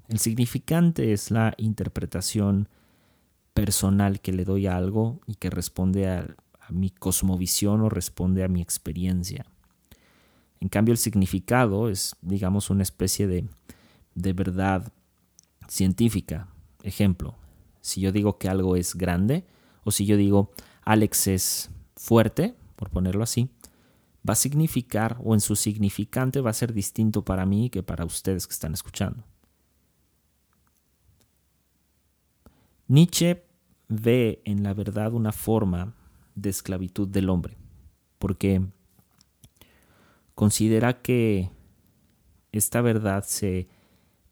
El 0.09 0.19
significante 0.19 1.13
es 1.13 1.31
la 1.31 1.53
interpretación 1.59 2.71
personal 3.57 4.21
que 4.21 4.35
le 4.35 4.45
doy 4.45 4.67
a 4.67 4.77
algo 4.77 5.19
y 5.27 5.35
que 5.37 5.49
responde 5.49 6.07
a, 6.07 6.37
mi 6.69 6.91
cosmovisión 6.91 7.81
o 7.81 7.89
responde 7.89 8.43
a 8.43 8.49
mi 8.49 8.61
experiencia. 8.61 9.47
En 10.61 10.69
cambio, 10.69 10.91
el 10.91 10.99
significado 10.99 11.89
es, 11.89 12.17
digamos, 12.23 12.71
una 12.71 12.83
especie 12.83 13.29
de, 13.29 13.49
de 14.17 14.33
verdad 14.33 14.93
científica. 15.69 16.49
Ejemplo, 16.83 17.37
si 17.81 18.01
yo 18.01 18.11
digo 18.11 18.37
que 18.37 18.49
algo 18.49 18.75
es 18.75 18.97
grande, 18.97 19.47
o 19.85 19.93
si 19.93 20.07
yo 20.07 20.17
digo 20.17 20.51
Alex 20.83 21.29
es 21.29 21.71
fuerte, 21.95 22.57
por 22.75 22.91
ponerlo 22.91 23.23
así, 23.23 23.49
va 24.29 24.33
a 24.33 24.37
significar, 24.37 25.19
o 25.23 25.35
en 25.35 25.41
su 25.41 25.55
significante 25.55 26.41
va 26.41 26.51
a 26.51 26.61
ser 26.61 26.73
distinto 26.73 27.25
para 27.25 27.47
mí 27.47 27.71
que 27.71 27.85
para 27.85 28.05
ustedes 28.05 28.49
que 28.49 28.55
están 28.55 28.75
escuchando. 28.75 29.23
Nietzsche 32.89 33.46
ve 33.89 34.43
en 34.45 34.63
la 34.63 34.75
verdad 34.75 35.13
una 35.13 35.33
forma 35.33 35.95
de 36.35 36.51
esclavitud 36.51 37.09
del 37.09 37.29
hombre, 37.29 37.57
porque 38.19 38.63
considera 40.35 41.01
que 41.03 41.51
esta 42.53 42.81
verdad 42.81 43.25
se 43.25 43.69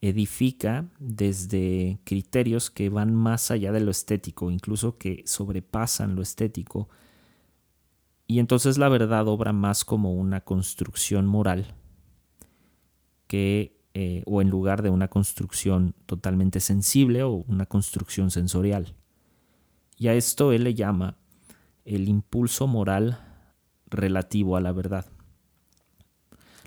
edifica 0.00 0.86
desde 0.98 1.98
criterios 2.04 2.70
que 2.70 2.90
van 2.90 3.14
más 3.14 3.50
allá 3.50 3.72
de 3.72 3.80
lo 3.80 3.90
estético, 3.90 4.50
incluso 4.50 4.98
que 4.98 5.22
sobrepasan 5.26 6.14
lo 6.14 6.22
estético, 6.22 6.88
y 8.26 8.38
entonces 8.38 8.78
la 8.78 8.88
verdad 8.88 9.28
obra 9.28 9.52
más 9.52 9.84
como 9.84 10.14
una 10.14 10.40
construcción 10.42 11.26
moral 11.26 11.74
que 13.26 13.80
eh, 13.94 14.22
o 14.26 14.42
en 14.42 14.50
lugar 14.50 14.82
de 14.82 14.90
una 14.90 15.08
construcción 15.08 15.94
totalmente 16.06 16.60
sensible 16.60 17.22
o 17.22 17.44
una 17.46 17.66
construcción 17.66 18.30
sensorial. 18.30 18.94
Y 19.96 20.08
a 20.08 20.14
esto 20.14 20.52
él 20.52 20.64
le 20.64 20.74
llama 20.74 21.16
el 21.84 22.08
impulso 22.08 22.66
moral 22.66 23.18
relativo 23.86 24.56
a 24.56 24.60
la 24.60 24.72
verdad. 24.72 25.06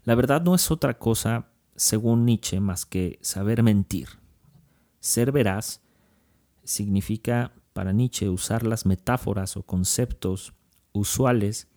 La 0.03 0.15
verdad 0.15 0.41
no 0.41 0.55
es 0.55 0.71
otra 0.71 0.97
cosa, 0.97 1.49
según 1.75 2.25
Nietzsche, 2.25 2.59
más 2.59 2.85
que 2.85 3.19
saber 3.21 3.63
mentir. 3.63 4.07
Ser 4.99 5.31
veraz 5.31 5.81
significa 6.63 7.53
para 7.73 7.91
Nietzsche 7.91 8.29
usar 8.29 8.65
las 8.65 8.85
metáforas 8.85 9.57
o 9.57 9.63
conceptos 9.63 10.53
usuales 10.93 11.67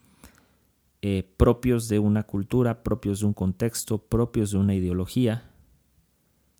eh, 1.02 1.28
propios 1.36 1.88
de 1.88 1.98
una 1.98 2.24
cultura, 2.24 2.82
propios 2.82 3.20
de 3.20 3.26
un 3.26 3.32
contexto, 3.32 3.98
propios 3.98 4.50
de 4.50 4.58
una 4.58 4.74
ideología 4.74 5.50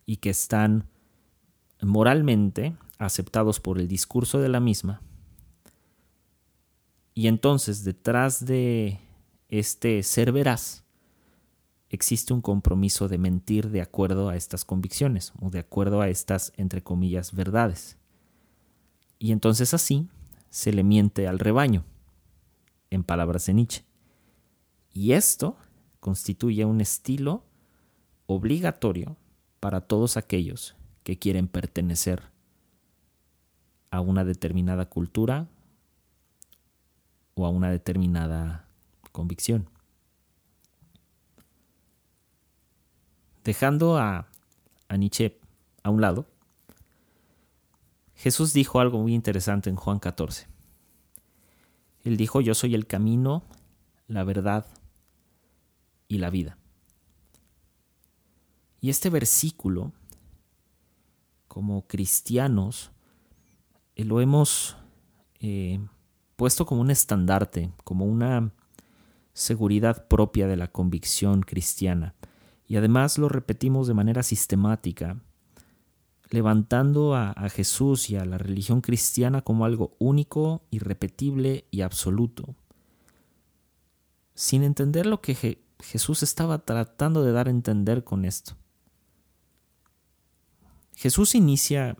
y 0.05 0.17
que 0.17 0.31
están 0.31 0.89
moralmente 1.81 2.75
aceptados 3.03 3.59
por 3.59 3.79
el 3.79 3.87
discurso 3.87 4.39
de 4.39 4.49
la 4.49 4.59
misma 4.59 5.01
y 7.13 7.27
entonces 7.27 7.83
detrás 7.83 8.45
de 8.45 8.99
este 9.49 10.01
ser 10.03 10.31
veraz 10.31 10.83
existe 11.89 12.33
un 12.33 12.41
compromiso 12.41 13.09
de 13.09 13.17
mentir 13.17 13.69
de 13.69 13.81
acuerdo 13.81 14.29
a 14.29 14.37
estas 14.37 14.63
convicciones 14.63 15.33
o 15.41 15.49
de 15.49 15.59
acuerdo 15.59 16.01
a 16.01 16.07
estas, 16.07 16.53
entre 16.55 16.81
comillas, 16.81 17.33
verdades. 17.33 17.97
Y 19.19 19.33
entonces 19.33 19.73
así 19.73 20.07
se 20.49 20.71
le 20.71 20.83
miente 20.83 21.27
al 21.27 21.39
rebaño, 21.39 21.83
en 22.89 23.03
palabras 23.03 23.45
de 23.45 23.53
Nietzsche. 23.53 23.83
Y 24.93 25.11
esto 25.11 25.57
constituye 25.99 26.63
un 26.65 26.79
estilo 26.79 27.43
obligatorio 28.25 29.17
para 29.59 29.81
todos 29.81 30.15
aquellos 30.15 30.75
que 31.03 31.19
quieren 31.19 31.47
pertenecer 31.47 32.31
a 33.91 33.99
una 33.99 34.23
determinada 34.23 34.85
cultura 34.85 35.47
o 37.35 37.45
a 37.45 37.49
una 37.49 37.69
determinada 37.69 38.65
convicción. 39.11 39.69
Dejando 43.43 43.97
a, 43.97 44.27
a 44.87 44.97
Nietzsche 44.97 45.37
a 45.83 45.89
un 45.89 46.01
lado, 46.01 46.25
Jesús 48.15 48.53
dijo 48.53 48.79
algo 48.79 48.99
muy 48.99 49.13
interesante 49.13 49.69
en 49.69 49.75
Juan 49.75 49.99
14. 49.99 50.47
Él 52.03 52.17
dijo, 52.17 52.39
yo 52.41 52.55
soy 52.55 52.75
el 52.75 52.87
camino, 52.87 53.43
la 54.07 54.23
verdad 54.23 54.65
y 56.07 56.19
la 56.19 56.29
vida. 56.29 56.57
Y 58.79 58.89
este 58.89 59.09
versículo, 59.09 59.91
como 61.47 61.87
cristianos, 61.87 62.91
lo 64.03 64.21
hemos 64.21 64.77
eh, 65.39 65.79
puesto 66.35 66.65
como 66.65 66.81
un 66.81 66.91
estandarte, 66.91 67.71
como 67.83 68.05
una 68.05 68.51
seguridad 69.33 70.07
propia 70.07 70.47
de 70.47 70.57
la 70.57 70.67
convicción 70.67 71.41
cristiana. 71.41 72.15
Y 72.67 72.77
además 72.77 73.17
lo 73.17 73.27
repetimos 73.27 73.87
de 73.87 73.93
manera 73.93 74.23
sistemática, 74.23 75.21
levantando 76.29 77.15
a, 77.15 77.33
Jesús 77.49 78.09
y 78.09 78.15
a 78.15 78.23
la 78.23 78.37
religión 78.37 78.79
cristiana 78.79 79.41
como 79.41 79.65
algo 79.65 79.95
único, 79.99 80.63
irrepetible 80.71 81.65
y 81.69 81.81
absoluto, 81.81 82.55
sin 84.33 84.63
entender 84.63 85.05
lo 85.05 85.21
que 85.21 85.59
Jesús 85.79 86.23
estaba 86.23 86.59
tratando 86.59 87.23
de 87.23 87.33
dar 87.33 87.47
a 87.47 87.51
entender 87.51 88.05
con 88.05 88.23
esto. 88.23 88.55
Jesús 90.95 91.35
inicia 91.35 91.97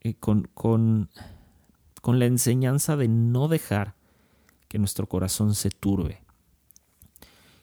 eh, 0.00 0.14
con, 0.14 0.48
con 0.54 1.08
con 2.00 2.18
la 2.18 2.26
enseñanza 2.26 2.96
de 2.96 3.08
no 3.08 3.48
dejar 3.48 3.94
que 4.68 4.78
nuestro 4.78 5.08
corazón 5.08 5.54
se 5.54 5.70
turbe. 5.70 6.22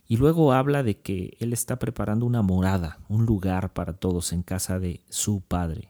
Y 0.07 0.17
luego 0.17 0.53
habla 0.53 0.83
de 0.83 0.99
que 0.99 1.35
Él 1.39 1.51
está 1.51 1.79
preparando 1.79 2.25
una 2.25 2.41
morada, 2.41 2.99
un 3.07 3.25
lugar 3.25 3.73
para 3.73 3.93
todos 3.93 4.33
en 4.33 4.43
casa 4.43 4.79
de 4.79 5.01
su 5.09 5.41
Padre. 5.41 5.89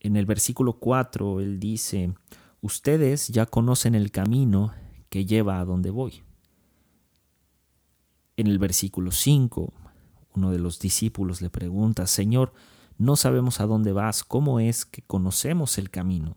En 0.00 0.16
el 0.16 0.26
versículo 0.26 0.74
4 0.74 1.40
Él 1.40 1.58
dice, 1.58 2.12
ustedes 2.60 3.28
ya 3.28 3.46
conocen 3.46 3.94
el 3.94 4.10
camino 4.10 4.74
que 5.08 5.24
lleva 5.24 5.60
a 5.60 5.64
donde 5.64 5.90
voy. 5.90 6.22
En 8.36 8.46
el 8.46 8.58
versículo 8.58 9.10
5, 9.10 9.72
uno 10.34 10.50
de 10.50 10.58
los 10.58 10.78
discípulos 10.78 11.40
le 11.40 11.50
pregunta, 11.50 12.06
Señor, 12.06 12.52
no 12.98 13.16
sabemos 13.16 13.60
a 13.60 13.66
dónde 13.66 13.92
vas, 13.92 14.24
¿cómo 14.24 14.60
es 14.60 14.84
que 14.84 15.02
conocemos 15.02 15.78
el 15.78 15.88
camino? 15.88 16.36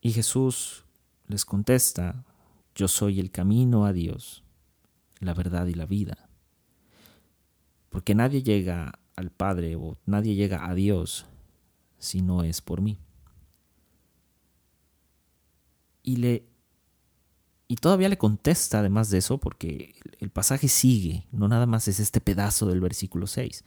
Y 0.00 0.12
Jesús 0.12 0.84
les 1.28 1.44
contesta, 1.44 2.24
yo 2.74 2.88
soy 2.88 3.20
el 3.20 3.30
camino 3.30 3.86
a 3.86 3.92
Dios, 3.92 4.42
la 5.20 5.34
verdad 5.34 5.66
y 5.66 5.74
la 5.74 5.86
vida. 5.86 6.28
Porque 7.88 8.14
nadie 8.14 8.42
llega 8.42 8.98
al 9.14 9.30
Padre 9.30 9.76
o 9.76 9.96
nadie 10.04 10.34
llega 10.34 10.68
a 10.68 10.74
Dios 10.74 11.26
si 11.98 12.20
no 12.20 12.42
es 12.42 12.60
por 12.60 12.80
mí. 12.80 12.98
Y 16.02 16.16
le 16.16 16.48
y 17.68 17.76
todavía 17.76 18.10
le 18.10 18.18
contesta 18.18 18.80
además 18.80 19.08
de 19.08 19.18
eso 19.18 19.38
porque 19.38 19.94
el 20.18 20.28
pasaje 20.28 20.68
sigue, 20.68 21.26
no 21.32 21.48
nada 21.48 21.64
más 21.64 21.88
es 21.88 22.00
este 22.00 22.20
pedazo 22.20 22.66
del 22.66 22.80
versículo 22.80 23.26
6. 23.26 23.64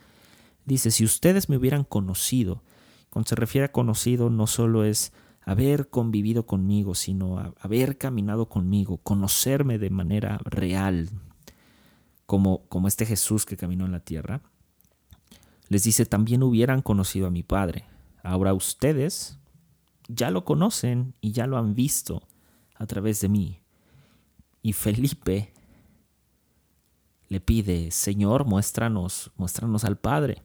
Dice, 0.65 0.91
si 0.91 1.06
ustedes 1.06 1.49
me 1.49 1.58
hubieran 1.58 1.84
conocido, 1.84 2.63
cuando 3.10 3.30
se 3.30 3.36
refiere 3.36 3.65
a 3.65 3.71
conocido 3.71 4.30
no 4.30 4.47
solo 4.47 4.84
es 4.84 5.13
haber 5.41 5.89
convivido 5.89 6.45
conmigo, 6.45 6.95
sino 6.95 7.54
haber 7.60 7.97
caminado 7.97 8.49
conmigo, 8.49 8.97
conocerme 8.97 9.78
de 9.78 9.91
manera 9.91 10.39
real, 10.43 11.10
como, 12.25 12.65
como 12.67 12.88
este 12.88 13.06
Jesús 13.06 13.45
que 13.45 13.58
caminó 13.58 13.86
en 13.86 13.91
la 13.91 13.99
tierra, 13.99 14.41
les 15.69 15.84
dice, 15.84 16.06
también 16.06 16.43
hubieran 16.43 16.82
conocido 16.82 17.28
a 17.28 17.32
mi 17.32 17.43
Padre. 17.43 17.86
Ahora 18.23 18.54
ustedes 18.54 19.39
ya 20.08 20.32
lo 20.32 20.45
conocen 20.45 21.13
y 21.21 21.32
ya 21.32 21.47
lo 21.47 21.58
han 21.58 21.75
visto 21.75 22.28
a 22.75 22.86
través 22.86 23.21
de 23.21 23.30
mí. 23.30 23.62
Y 24.62 24.73
Felipe 24.73 25.54
le 27.28 27.39
pide, 27.39 27.91
Señor, 27.91 28.45
muéstranos, 28.45 29.32
muéstranos 29.38 29.84
al 29.84 29.97
Padre. 29.97 30.43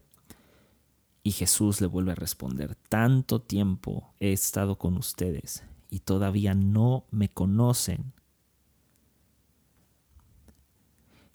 Y 1.23 1.33
Jesús 1.33 1.81
le 1.81 1.87
vuelve 1.87 2.13
a 2.13 2.15
responder, 2.17 2.77
tanto 2.89 3.41
tiempo 3.43 4.15
he 4.21 4.33
estado 4.33 4.79
con 4.79 4.97
ustedes 4.97 5.65
y 5.91 6.01
todavía 6.01 6.55
no 6.55 7.05
me 7.11 7.29
conocen. 7.29 8.13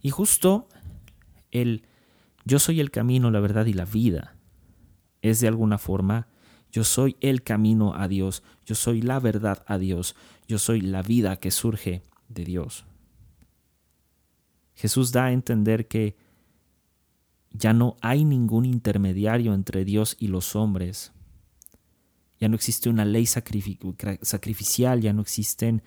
Y 0.01 0.09
justo 0.09 0.67
el 1.51 1.83
yo 2.45 2.59
soy 2.59 2.79
el 2.79 2.91
camino, 2.91 3.31
la 3.31 3.39
verdad 3.39 3.65
y 3.65 3.73
la 3.73 3.85
vida 3.85 4.35
es 5.23 5.39
de 5.39 5.47
alguna 5.47 5.79
forma, 5.79 6.27
yo 6.71 6.83
soy 6.83 7.17
el 7.19 7.41
camino 7.41 7.95
a 7.95 8.07
Dios, 8.07 8.43
yo 8.65 8.75
soy 8.75 9.01
la 9.01 9.19
verdad 9.19 9.63
a 9.65 9.79
Dios, 9.79 10.15
yo 10.47 10.59
soy 10.59 10.81
la 10.81 11.01
vida 11.01 11.37
que 11.37 11.49
surge 11.49 12.03
de 12.29 12.43
Dios. 12.43 12.85
Jesús 14.75 15.11
da 15.11 15.25
a 15.25 15.31
entender 15.31 15.87
que 15.87 16.17
ya 17.57 17.73
no 17.73 17.97
hay 18.01 18.25
ningún 18.25 18.65
intermediario 18.65 19.53
entre 19.53 19.85
Dios 19.85 20.17
y 20.19 20.27
los 20.27 20.55
hombres. 20.55 21.11
Ya 22.39 22.49
no 22.49 22.55
existe 22.55 22.89
una 22.89 23.05
ley 23.05 23.25
sacrificial, 23.25 25.01
ya 25.01 25.13
no 25.13 25.21
existen 25.21 25.81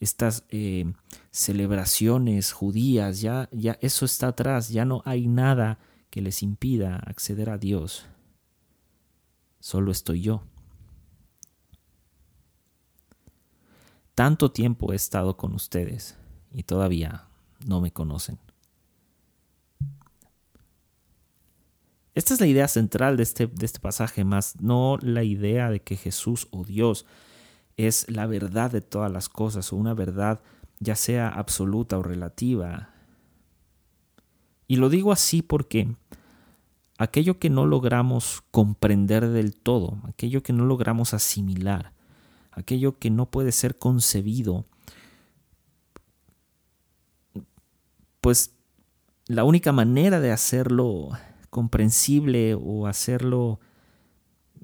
estas 0.00 0.44
eh, 0.50 0.92
celebraciones 1.32 2.52
judías, 2.52 3.20
ya, 3.20 3.48
ya 3.50 3.78
eso 3.80 4.04
está 4.04 4.28
atrás, 4.28 4.68
ya 4.68 4.84
no 4.84 5.02
hay 5.04 5.26
nada 5.26 5.80
que 6.10 6.22
les 6.22 6.42
impida 6.42 6.96
acceder 6.96 7.50
a 7.50 7.58
Dios. 7.58 8.06
Solo 9.58 9.90
estoy 9.90 10.20
yo. 10.22 10.44
Tanto 14.14 14.52
tiempo 14.52 14.92
he 14.92 14.96
estado 14.96 15.36
con 15.36 15.52
ustedes 15.54 16.16
y 16.52 16.62
todavía 16.62 17.28
no 17.66 17.80
me 17.80 17.92
conocen. 17.92 18.38
Esta 22.18 22.34
es 22.34 22.40
la 22.40 22.48
idea 22.48 22.66
central 22.66 23.16
de 23.16 23.22
este, 23.22 23.46
de 23.46 23.64
este 23.64 23.78
pasaje, 23.78 24.24
más 24.24 24.60
no 24.60 24.98
la 25.00 25.22
idea 25.22 25.70
de 25.70 25.78
que 25.78 25.94
Jesús 25.94 26.48
o 26.50 26.64
Dios 26.64 27.06
es 27.76 28.10
la 28.10 28.26
verdad 28.26 28.72
de 28.72 28.80
todas 28.80 29.12
las 29.12 29.28
cosas 29.28 29.72
o 29.72 29.76
una 29.76 29.94
verdad 29.94 30.40
ya 30.80 30.96
sea 30.96 31.28
absoluta 31.28 31.96
o 31.96 32.02
relativa. 32.02 32.90
Y 34.66 34.78
lo 34.78 34.88
digo 34.88 35.12
así 35.12 35.42
porque 35.42 35.94
aquello 36.98 37.38
que 37.38 37.50
no 37.50 37.66
logramos 37.66 38.42
comprender 38.50 39.28
del 39.28 39.54
todo, 39.54 39.98
aquello 40.02 40.42
que 40.42 40.52
no 40.52 40.64
logramos 40.64 41.14
asimilar, 41.14 41.92
aquello 42.50 42.98
que 42.98 43.10
no 43.10 43.26
puede 43.26 43.52
ser 43.52 43.78
concebido, 43.78 44.64
pues 48.20 48.56
la 49.28 49.44
única 49.44 49.70
manera 49.70 50.18
de 50.18 50.32
hacerlo 50.32 51.10
comprensible 51.50 52.54
o 52.54 52.86
hacerlo, 52.86 53.60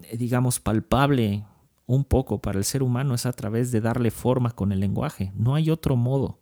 eh, 0.03 0.17
digamos, 0.17 0.61
palpable 0.61 1.45
un 1.87 2.05
poco 2.05 2.41
para 2.41 2.59
el 2.59 2.65
ser 2.65 2.83
humano 2.83 3.15
es 3.15 3.27
a 3.27 3.33
través 3.33 3.71
de 3.71 3.81
darle 3.81 4.11
forma 4.11 4.51
con 4.51 4.73
el 4.73 4.81
lenguaje. 4.81 5.33
No 5.37 5.55
hay 5.55 5.71
otro 5.71 5.97
modo. 5.97 6.39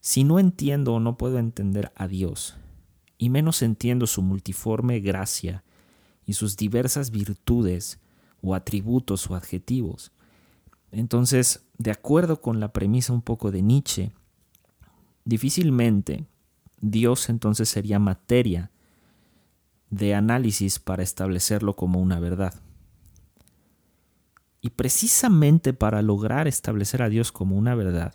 Si 0.00 0.24
no 0.24 0.38
entiendo 0.38 0.94
o 0.94 1.00
no 1.00 1.16
puedo 1.16 1.38
entender 1.38 1.92
a 1.94 2.08
Dios, 2.08 2.56
y 3.16 3.30
menos 3.30 3.62
entiendo 3.62 4.06
su 4.06 4.22
multiforme 4.22 5.00
gracia 5.00 5.64
y 6.26 6.34
sus 6.34 6.56
diversas 6.56 7.10
virtudes 7.10 8.00
o 8.42 8.54
atributos 8.54 9.30
o 9.30 9.34
adjetivos, 9.34 10.12
entonces, 10.90 11.66
de 11.76 11.90
acuerdo 11.90 12.40
con 12.40 12.60
la 12.60 12.72
premisa 12.72 13.12
un 13.12 13.22
poco 13.22 13.50
de 13.50 13.62
Nietzsche, 13.62 14.12
difícilmente 15.24 16.26
Dios 16.80 17.28
entonces 17.30 17.68
sería 17.68 17.98
materia 17.98 18.70
de 19.94 20.14
análisis 20.14 20.80
para 20.80 21.04
establecerlo 21.04 21.76
como 21.76 22.00
una 22.00 22.18
verdad. 22.18 22.54
Y 24.60 24.70
precisamente 24.70 25.72
para 25.72 26.02
lograr 26.02 26.48
establecer 26.48 27.02
a 27.02 27.08
Dios 27.08 27.30
como 27.30 27.56
una 27.56 27.74
verdad 27.74 28.14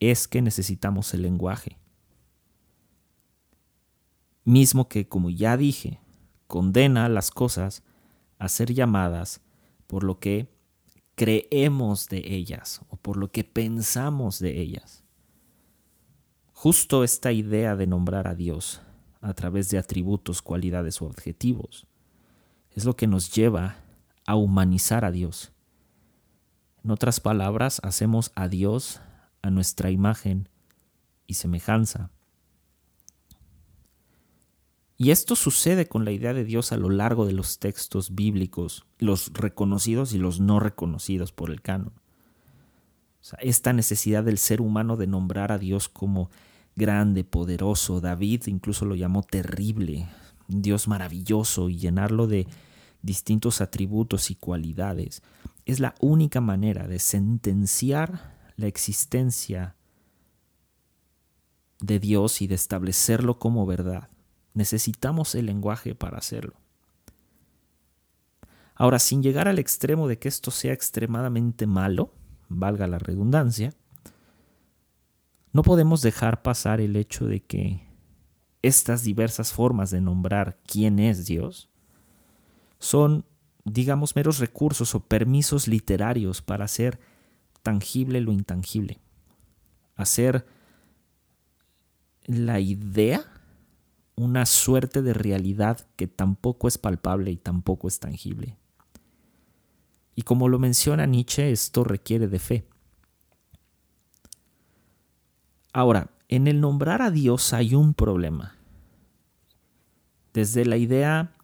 es 0.00 0.28
que 0.28 0.42
necesitamos 0.42 1.12
el 1.14 1.22
lenguaje. 1.22 1.76
Mismo 4.44 4.88
que, 4.88 5.08
como 5.08 5.28
ya 5.30 5.56
dije, 5.56 5.98
condena 6.46 7.08
las 7.08 7.30
cosas 7.30 7.82
a 8.38 8.48
ser 8.48 8.72
llamadas 8.72 9.40
por 9.88 10.04
lo 10.04 10.20
que 10.20 10.48
creemos 11.16 12.08
de 12.08 12.22
ellas 12.32 12.80
o 12.90 12.96
por 12.96 13.16
lo 13.16 13.32
que 13.32 13.42
pensamos 13.42 14.38
de 14.38 14.60
ellas. 14.60 15.02
Justo 16.52 17.02
esta 17.02 17.32
idea 17.32 17.74
de 17.74 17.88
nombrar 17.88 18.28
a 18.28 18.34
Dios 18.36 18.82
a 19.20 19.34
través 19.34 19.68
de 19.70 19.78
atributos, 19.78 20.42
cualidades 20.42 21.00
o 21.02 21.08
adjetivos. 21.08 21.86
Es 22.70 22.84
lo 22.84 22.96
que 22.96 23.06
nos 23.06 23.32
lleva 23.32 23.76
a 24.26 24.36
humanizar 24.36 25.04
a 25.04 25.10
Dios. 25.10 25.52
En 26.84 26.90
otras 26.90 27.20
palabras, 27.20 27.80
hacemos 27.82 28.30
a 28.34 28.48
Dios 28.48 29.00
a 29.42 29.50
nuestra 29.50 29.90
imagen 29.90 30.48
y 31.26 31.34
semejanza. 31.34 32.10
Y 34.96 35.12
esto 35.12 35.36
sucede 35.36 35.86
con 35.86 36.04
la 36.04 36.10
idea 36.10 36.34
de 36.34 36.44
Dios 36.44 36.72
a 36.72 36.76
lo 36.76 36.90
largo 36.90 37.24
de 37.24 37.32
los 37.32 37.60
textos 37.60 38.16
bíblicos, 38.16 38.84
los 38.98 39.32
reconocidos 39.32 40.12
y 40.12 40.18
los 40.18 40.40
no 40.40 40.58
reconocidos 40.58 41.30
por 41.30 41.50
el 41.50 41.62
canon. 41.62 41.92
esta 43.40 43.72
necesidad 43.72 44.24
del 44.24 44.38
ser 44.38 44.60
humano 44.60 44.96
de 44.96 45.06
nombrar 45.06 45.52
a 45.52 45.58
Dios 45.58 45.88
como 45.88 46.30
grande, 46.78 47.24
poderoso. 47.24 48.00
David 48.00 48.44
incluso 48.46 48.86
lo 48.86 48.94
llamó 48.94 49.22
terrible, 49.22 50.08
Dios 50.46 50.88
maravilloso 50.88 51.68
y 51.68 51.76
llenarlo 51.76 52.26
de 52.26 52.46
distintos 53.02 53.60
atributos 53.60 54.30
y 54.30 54.36
cualidades. 54.36 55.22
Es 55.66 55.80
la 55.80 55.94
única 56.00 56.40
manera 56.40 56.88
de 56.88 56.98
sentenciar 56.98 58.38
la 58.56 58.66
existencia 58.66 59.74
de 61.80 61.98
Dios 61.98 62.40
y 62.40 62.46
de 62.46 62.54
establecerlo 62.54 63.38
como 63.38 63.66
verdad. 63.66 64.08
Necesitamos 64.54 65.34
el 65.34 65.46
lenguaje 65.46 65.94
para 65.94 66.18
hacerlo. 66.18 66.54
Ahora, 68.74 68.98
sin 68.98 69.22
llegar 69.22 69.48
al 69.48 69.58
extremo 69.58 70.08
de 70.08 70.18
que 70.18 70.28
esto 70.28 70.50
sea 70.50 70.72
extremadamente 70.72 71.66
malo, 71.66 72.14
valga 72.48 72.86
la 72.86 72.98
redundancia, 72.98 73.74
no 75.52 75.62
podemos 75.62 76.02
dejar 76.02 76.42
pasar 76.42 76.80
el 76.80 76.96
hecho 76.96 77.26
de 77.26 77.40
que 77.40 77.86
estas 78.62 79.02
diversas 79.04 79.52
formas 79.52 79.90
de 79.90 80.00
nombrar 80.00 80.58
quién 80.66 80.98
es 80.98 81.26
Dios 81.26 81.70
son, 82.78 83.24
digamos, 83.64 84.14
meros 84.16 84.38
recursos 84.38 84.94
o 84.94 85.00
permisos 85.00 85.68
literarios 85.68 86.42
para 86.42 86.64
hacer 86.64 86.98
tangible 87.62 88.20
lo 88.20 88.32
intangible, 88.32 89.00
hacer 89.96 90.46
la 92.24 92.60
idea 92.60 93.24
una 94.18 94.46
suerte 94.46 95.00
de 95.00 95.14
realidad 95.14 95.86
que 95.96 96.08
tampoco 96.08 96.66
es 96.66 96.76
palpable 96.76 97.30
y 97.30 97.36
tampoco 97.36 97.86
es 97.86 98.00
tangible. 98.00 98.56
Y 100.16 100.22
como 100.22 100.48
lo 100.48 100.58
menciona 100.58 101.06
Nietzsche, 101.06 101.52
esto 101.52 101.84
requiere 101.84 102.26
de 102.26 102.40
fe. 102.40 102.64
Ahora, 105.72 106.10
en 106.28 106.46
el 106.46 106.60
nombrar 106.60 107.02
a 107.02 107.10
Dios 107.10 107.52
hay 107.52 107.74
un 107.74 107.94
problema. 107.94 108.56
Desde 110.32 110.64
la 110.64 110.76
idea 110.76 111.34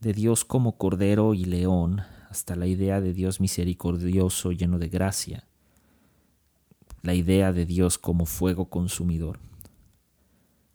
de 0.00 0.12
Dios 0.12 0.44
como 0.44 0.76
cordero 0.76 1.34
y 1.34 1.44
león 1.44 2.02
hasta 2.28 2.56
la 2.56 2.66
idea 2.66 3.00
de 3.00 3.12
Dios 3.12 3.40
misericordioso 3.40 4.52
lleno 4.52 4.78
de 4.78 4.88
gracia, 4.88 5.46
la 7.02 7.14
idea 7.14 7.52
de 7.52 7.64
Dios 7.64 7.98
como 7.98 8.26
fuego 8.26 8.68
consumidor. 8.68 9.38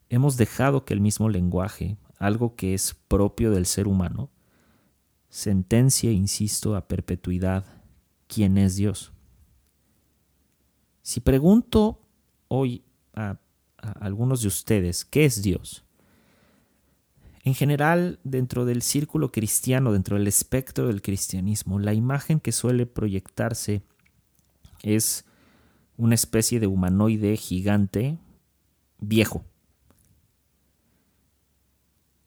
Hemos 0.10 0.38
dejado 0.38 0.86
que 0.86 0.94
el 0.94 1.02
mismo 1.02 1.30
lenguaje, 1.30 1.98
algo 2.18 2.56
que 2.56 2.74
es 2.74 2.96
propio 3.08 3.52
del 3.52 3.66
ser 3.66 3.88
humano, 3.88 4.30
sentencia, 5.30 6.12
insisto, 6.12 6.76
a 6.76 6.88
perpetuidad 6.88 7.66
quién 8.28 8.58
es 8.58 8.76
Dios. 8.76 9.12
Si 11.02 11.20
pregunto 11.20 11.99
hoy 12.50 12.84
a, 13.14 13.40
algunos 13.78 14.42
de 14.42 14.50
ustedes, 14.50 15.06
¿qué 15.06 15.24
es 15.24 15.42
Dios? 15.42 15.86
En 17.46 17.56
general, 17.56 18.20
dentro 18.26 18.66
del 18.66 18.82
círculo 18.82 19.32
cristiano, 19.32 19.94
dentro 19.94 20.18
del 20.18 20.28
espectro 20.28 20.88
del 20.88 21.02
cristianismo, 21.02 21.80
la 21.80 21.94
imagen 21.94 22.42
que 22.42 22.52
suele 22.52 22.86
proyectarse 22.86 23.82
es 24.84 25.24
una 25.96 26.16
especie 26.16 26.60
de 26.60 26.68
humanoide 26.68 27.38
gigante 27.38 28.18
viejo. 29.00 29.46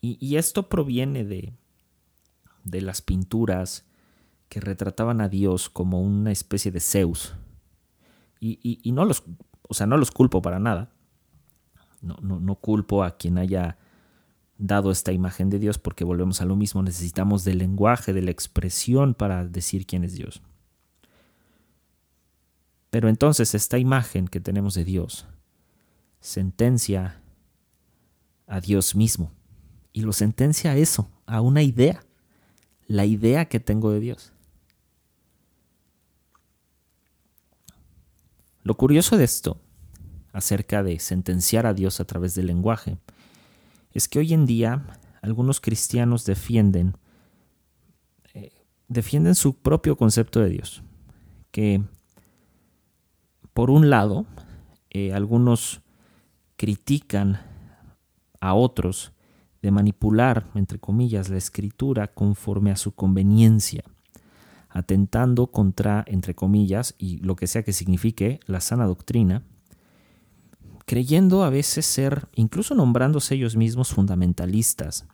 Y, 0.04 0.36
esto 0.36 0.68
proviene 0.68 1.24
de, 1.24 1.52
de 2.64 2.80
las 2.80 3.02
pinturas 3.02 3.84
que 4.48 4.60
retrataban 4.60 5.20
a 5.20 5.28
Dios 5.28 5.70
como 5.70 6.02
una 6.02 6.32
especie 6.32 6.72
de 6.72 6.80
Zeus. 6.80 7.34
Y, 8.40 8.58
y, 8.82 8.90
no 8.90 9.04
los 9.04 9.22
o 9.68 9.74
sea, 9.74 9.86
no 9.86 9.96
los 9.96 10.10
culpo 10.10 10.42
para 10.42 10.58
nada. 10.58 10.90
No, 12.00 12.16
no, 12.20 12.40
no 12.40 12.56
culpo 12.56 13.04
a 13.04 13.16
quien 13.16 13.38
haya 13.38 13.78
dado 14.58 14.90
esta 14.90 15.12
imagen 15.12 15.50
de 15.50 15.58
Dios 15.58 15.78
porque 15.78 16.04
volvemos 16.04 16.40
a 16.40 16.44
lo 16.44 16.56
mismo, 16.56 16.82
necesitamos 16.82 17.44
del 17.44 17.58
lenguaje, 17.58 18.12
de 18.12 18.22
la 18.22 18.30
expresión 18.30 19.14
para 19.14 19.46
decir 19.46 19.86
quién 19.86 20.04
es 20.04 20.14
Dios. 20.14 20.42
Pero 22.90 23.08
entonces 23.08 23.54
esta 23.54 23.78
imagen 23.78 24.28
que 24.28 24.40
tenemos 24.40 24.74
de 24.74 24.84
Dios 24.84 25.26
sentencia 26.20 27.20
a 28.46 28.60
Dios 28.60 28.94
mismo 28.94 29.32
y 29.92 30.02
lo 30.02 30.12
sentencia 30.12 30.72
a 30.72 30.76
eso, 30.76 31.10
a 31.26 31.40
una 31.40 31.62
idea, 31.62 32.04
la 32.86 33.04
idea 33.04 33.46
que 33.46 33.60
tengo 33.60 33.90
de 33.90 34.00
Dios. 34.00 34.31
Lo 38.62 38.76
curioso 38.76 39.16
de 39.16 39.24
esto, 39.24 39.60
acerca 40.32 40.82
de 40.82 40.98
sentenciar 40.98 41.66
a 41.66 41.74
Dios 41.74 42.00
a 42.00 42.04
través 42.04 42.34
del 42.34 42.46
lenguaje, 42.46 42.98
es 43.92 44.08
que 44.08 44.18
hoy 44.18 44.32
en 44.32 44.46
día 44.46 44.86
algunos 45.20 45.60
cristianos 45.60 46.24
defienden, 46.24 46.96
eh, 48.34 48.52
su 49.34 49.54
propio 49.54 49.96
concepto 49.96 50.40
de 50.40 50.48
Dios, 50.48 50.82
que 51.50 51.82
por 53.52 53.70
un 53.70 53.90
lado, 53.90 54.26
eh, 54.90 55.12
algunos 55.12 55.82
critican 56.56 57.40
a 58.40 58.54
otros 58.54 59.12
de 59.60 59.70
manipular, 59.70 60.46
entre 60.54 60.78
comillas, 60.78 61.28
la 61.28 61.36
escritura 61.36 62.08
conforme 62.08 62.70
a 62.70 62.76
su 62.76 62.92
conveniencia, 62.92 63.84
atentando 64.72 65.48
contra, 65.48 66.04
entre 66.06 66.34
comillas, 66.34 66.94
y 66.98 67.18
lo 67.18 67.36
que 67.36 67.46
sea 67.46 67.62
que 67.62 67.72
signifique, 67.72 68.40
la 68.46 68.60
sana 68.60 68.86
doctrina, 68.86 69.44
creyendo 70.86 71.44
a 71.44 71.50
veces 71.50 71.86
ser, 71.86 72.28
incluso 72.34 72.74
nombrándose 72.74 73.34
ellos 73.34 73.56
mismos 73.56 73.92
fundamentalistas, 73.92 75.06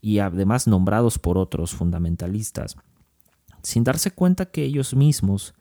y 0.00 0.18
además 0.18 0.66
nombrados 0.66 1.18
por 1.18 1.38
otros 1.38 1.72
fundamentalistas, 1.74 2.76
sin 3.62 3.82
darse 3.82 4.10
cuenta 4.10 4.46
que 4.46 4.64
ellos 4.64 4.94
mismos 4.94 5.54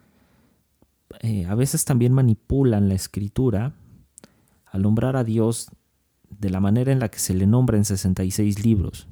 eh, 1.21 1.45
a 1.45 1.55
veces 1.55 1.86
también 1.86 2.13
manipulan 2.13 2.89
la 2.89 2.95
escritura 2.95 3.73
al 4.65 4.81
nombrar 4.81 5.15
a 5.15 5.23
Dios 5.23 5.71
de 6.29 6.49
la 6.49 6.60
manera 6.60 6.91
en 6.91 6.99
la 6.99 7.10
que 7.10 7.19
se 7.19 7.33
le 7.33 7.47
nombra 7.47 7.77
en 7.77 7.86
66 7.86 8.63
libros. 8.63 9.07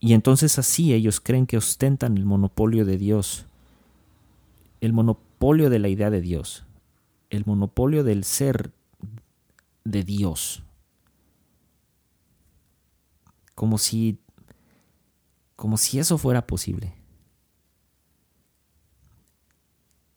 Y 0.00 0.14
entonces 0.14 0.58
así 0.58 0.94
ellos 0.94 1.20
creen 1.20 1.46
que 1.46 1.56
ostentan 1.56 2.16
el 2.16 2.24
monopolio 2.24 2.84
de 2.84 2.98
Dios, 2.98 3.46
el 4.80 4.92
monopolio 4.92 5.70
de 5.70 5.78
la 5.78 5.88
idea 5.88 6.10
de 6.10 6.20
Dios, 6.20 6.64
el 7.30 7.44
monopolio 7.46 8.04
del 8.04 8.24
ser 8.24 8.72
de 9.84 10.04
Dios. 10.04 10.62
Como 13.54 13.78
si 13.78 14.20
como 15.58 15.76
si 15.76 15.98
eso 15.98 16.18
fuera 16.18 16.46
posible. 16.46 16.94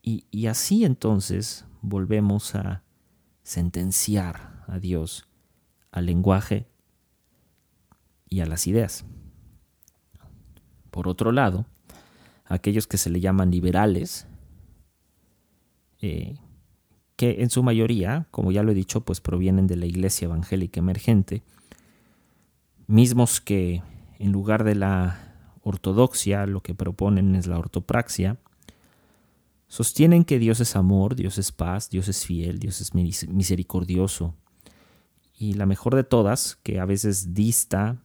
Y, 0.04 0.46
así 0.46 0.86
entonces 0.86 1.66
volvemos 1.82 2.54
a 2.54 2.84
sentenciar 3.42 4.64
a 4.68 4.78
Dios, 4.78 5.28
al 5.92 6.06
lenguaje 6.06 6.68
y 8.30 8.42
a 8.42 8.46
las 8.46 8.68
ideas. 8.68 9.04
Por 11.02 11.08
otro 11.08 11.32
lado, 11.32 11.66
aquellos 12.46 12.86
que 12.86 13.00
se 13.00 13.10
le 13.10 13.20
llaman 13.20 13.50
liberales, 13.50 14.28
eh, 16.00 16.38
que 17.16 17.42
en 17.42 17.50
su 17.50 17.64
mayoría, 17.64 18.28
como 18.30 18.52
ya 18.52 18.62
lo 18.62 18.72
he 18.72 18.76
dicho, 18.76 19.02
pues 19.02 19.20
provienen 19.20 19.66
de 19.66 19.78
la 19.78 19.88
iglesia 19.88 20.26
evangélica 20.26 20.80
emergente, 20.80 21.42
mismos 22.86 23.42
que 23.42 23.82
en 24.20 24.32
lugar 24.32 24.64
de 24.64 24.76
la 24.76 25.34
ortodoxia 25.64 26.46
lo 26.46 26.62
que 26.62 26.76
proponen 26.76 27.34
es 27.34 27.48
la 27.48 27.58
ortopraxia, 27.58 28.38
Sostienen 29.68 30.24
que 30.24 30.38
Dios 30.38 30.60
es 30.60 30.76
amor, 30.76 31.16
Dios 31.16 31.40
es 31.40 31.52
paz, 31.52 31.90
Dios 31.90 32.10
es 32.10 32.28
fiel, 32.28 32.60
Dios 32.60 32.80
es 32.80 32.94
misericordioso. 32.94 34.36
Y 35.36 35.54
la 35.54 35.66
mejor 35.66 35.96
de 35.96 36.04
todas, 36.04 36.58
que 36.62 36.80
a 36.80 36.86
veces 36.86 37.34
dista 37.34 38.04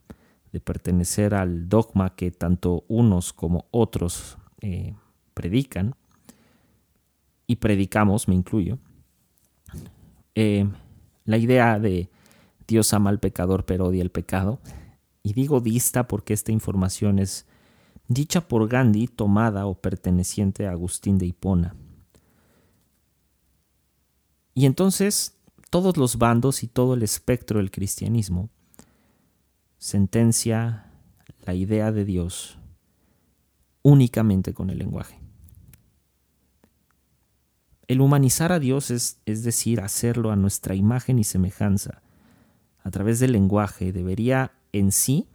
de 0.57 0.61
pertenecer 0.61 1.35
al 1.35 1.69
dogma 1.69 2.17
que 2.17 2.31
tanto 2.31 2.87
unos 2.89 3.35
como 3.35 3.67
otros 3.71 4.39
eh, 4.63 4.95
predican, 5.35 5.95
y 7.47 7.57
predicamos, 7.57 8.27
me 8.27 8.35
incluyo, 8.35 8.79
eh, 10.35 10.67
la 11.27 11.37
idea 11.37 11.79
de 11.79 12.09
Dios 12.67 12.95
ama 12.95 13.11
al 13.11 13.21
pecador 13.21 13.67
pero 13.67 13.89
odia 13.89 14.01
el 14.01 14.11
pecado, 14.11 14.59
y 15.23 15.35
digo 15.35 15.61
dista 15.61 16.09
porque 16.09 16.33
esta 16.33 16.53
información 16.53 17.19
es 17.19 17.45
dicha 18.09 18.49
por 18.49 18.67
Gandhi, 18.67 19.09
tomada 19.09 19.67
o 19.67 19.75
perteneciente 19.75 20.67
a 20.67 20.71
Agustín 20.71 21.19
de 21.19 21.27
Hipona. 21.27 21.77
Y 24.55 24.65
entonces 24.65 25.37
todos 25.69 25.99
los 25.99 26.17
bandos 26.17 26.63
y 26.63 26.67
todo 26.67 26.95
el 26.95 27.03
espectro 27.03 27.59
del 27.59 27.71
cristianismo 27.71 28.49
sentencia 29.79 30.91
la 31.45 31.55
idea 31.55 31.93
de 31.93 32.05
Dios 32.05 32.59
únicamente 33.83 34.53
con 34.53 34.71
el 34.71 34.79
lenguaje. 34.79 35.21
El 37.87 38.01
humanizar 38.01 38.51
a 38.51 38.59
Dios 38.59 38.91
es, 38.91 39.21
es 39.27 39.45
decir, 39.45 39.81
hacerlo 39.81 40.33
a 40.33 40.37
nuestra 40.37 40.75
imagen 40.75 41.19
y 41.19 41.25
semejanza 41.25 42.03
a 42.83 42.91
través 42.91 43.21
del 43.21 43.33
lenguaje, 43.33 43.93
debería 43.93 44.53
en 44.73 44.93
sí 44.93 45.29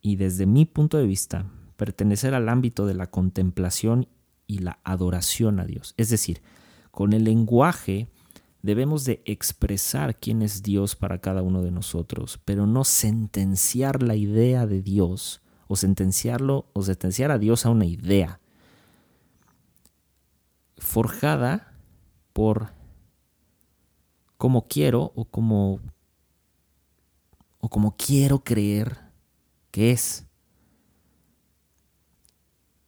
y 0.00 0.16
desde 0.16 0.44
mi 0.44 0.66
punto 0.66 0.98
de 0.98 1.06
vista 1.06 1.46
pertenecer 1.76 2.34
al 2.34 2.48
ámbito 2.48 2.86
de 2.86 2.94
la 2.94 3.10
contemplación 3.10 4.08
y 4.46 4.58
la 4.58 4.78
adoración 4.84 5.60
a 5.60 5.64
Dios. 5.64 5.94
Es 5.96 6.10
decir, 6.10 6.42
con 6.90 7.12
el 7.14 7.24
lenguaje 7.24 8.08
debemos 8.64 9.04
de 9.04 9.20
expresar 9.26 10.18
quién 10.18 10.40
es 10.40 10.62
Dios 10.62 10.96
para 10.96 11.18
cada 11.18 11.42
uno 11.42 11.60
de 11.60 11.70
nosotros, 11.70 12.40
pero 12.46 12.66
no 12.66 12.84
sentenciar 12.84 14.02
la 14.02 14.16
idea 14.16 14.66
de 14.66 14.80
Dios 14.80 15.42
o 15.66 15.76
sentenciarlo 15.76 16.70
o 16.72 16.82
sentenciar 16.82 17.30
a 17.30 17.36
Dios 17.36 17.66
a 17.66 17.70
una 17.70 17.84
idea 17.84 18.40
forjada 20.78 21.74
por 22.32 22.72
como 24.38 24.66
quiero 24.66 25.12
o 25.14 25.26
como 25.26 25.80
o 27.58 27.68
como 27.68 27.98
quiero 27.98 28.44
creer 28.44 28.96
que 29.70 29.90
es. 29.90 30.24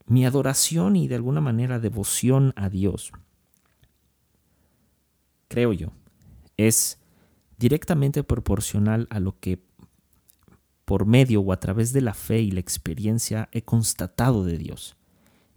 Mi 0.06 0.24
adoración 0.24 0.96
y 0.96 1.06
de 1.06 1.16
alguna 1.16 1.42
manera 1.42 1.80
devoción 1.80 2.54
a 2.56 2.70
Dios, 2.70 3.12
creo 5.48 5.72
yo, 5.72 5.92
es 6.56 6.98
directamente 7.58 8.22
proporcional 8.22 9.06
a 9.10 9.20
lo 9.20 9.38
que 9.38 9.62
por 10.84 11.04
medio 11.04 11.40
o 11.40 11.52
a 11.52 11.60
través 11.60 11.92
de 11.92 12.00
la 12.00 12.14
fe 12.14 12.40
y 12.40 12.50
la 12.52 12.60
experiencia 12.60 13.48
he 13.52 13.62
constatado 13.62 14.44
de 14.44 14.56
Dios. 14.56 14.96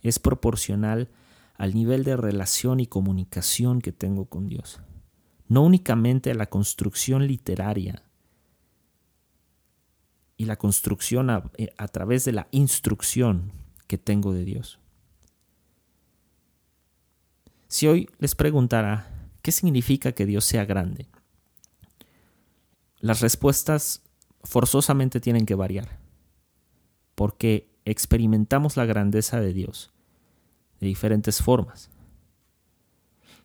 Es 0.02 0.18
proporcional 0.18 1.10
al 1.56 1.76
nivel 1.76 2.04
de 2.04 2.18
relación 2.18 2.80
y 2.80 2.88
comunicación 2.88 3.80
que 3.82 3.92
tengo 3.92 4.26
con 4.26 4.48
Dios. 4.48 4.80
No 5.48 5.62
únicamente 5.62 6.32
a 6.32 6.36
la 6.36 6.48
construcción 6.48 7.28
literaria 7.28 8.04
y 10.36 10.46
la 10.46 10.56
construcción 10.56 11.30
eh, 11.58 11.74
a, 11.78 11.88
través 11.90 12.24
de 12.26 12.32
la 12.32 12.48
instrucción 12.52 13.52
que 13.88 13.98
tengo 13.98 14.34
de 14.34 14.46
Dios. 14.46 14.80
Si 17.68 17.88
hoy 17.88 18.10
les 18.20 18.36
preguntara 18.36 19.19
qué 19.42 19.52
significa 19.52 20.12
que 20.12 20.26
Dios 20.26 20.46
sea 20.46 20.66
grande, 20.66 21.08
las 23.00 23.22
respuestas 23.22 24.02
forzosamente 24.44 25.20
tienen 25.20 25.46
que 25.46 25.56
variar, 25.56 26.00
porque 27.16 27.70
experimentamos 27.86 28.78
la 28.78 28.86
grandeza 28.86 29.40
de 29.40 29.54
Dios 29.54 29.92
de 30.80 30.88
diferentes 30.88 31.42
formas. 31.42 31.90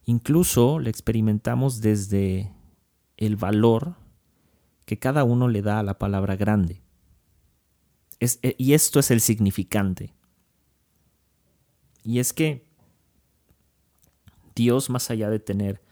Incluso 0.07 0.79
la 0.79 0.91
experimentamos 0.91 1.81
desde 1.81 2.53
el 3.17 3.37
valor 3.37 3.97
que 4.85 4.99
cada 4.99 5.25
uno 5.25 5.49
le 5.49 5.63
da 5.63 5.79
a 5.79 5.83
la 5.83 5.99
palabra 5.99 6.37
grande. 6.37 6.83
Eh, 8.21 8.55
y 8.59 8.75
esto 8.75 9.01
es 9.01 9.11
el 9.11 9.21
significante. 9.21 10.15
Y 12.03 12.19
es 12.19 12.33
que 12.33 12.67
Dios, 14.55 14.91
más 14.91 15.11
allá 15.11 15.31
de 15.31 15.41
tener 15.41 15.84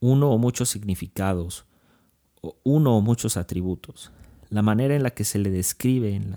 uno 0.00 0.30
o 0.30 0.38
muchos 0.38 0.68
significados, 0.68 1.66
o 2.40 2.56
uno 2.64 2.96
o 2.96 3.00
muchos 3.00 3.36
atributos, 3.36 4.10
la 4.48 4.62
manera 4.62 4.96
en 4.96 5.02
la 5.02 5.10
que 5.10 5.24
se 5.24 5.38
le 5.38 5.50
describe 5.50 6.14
en, 6.14 6.36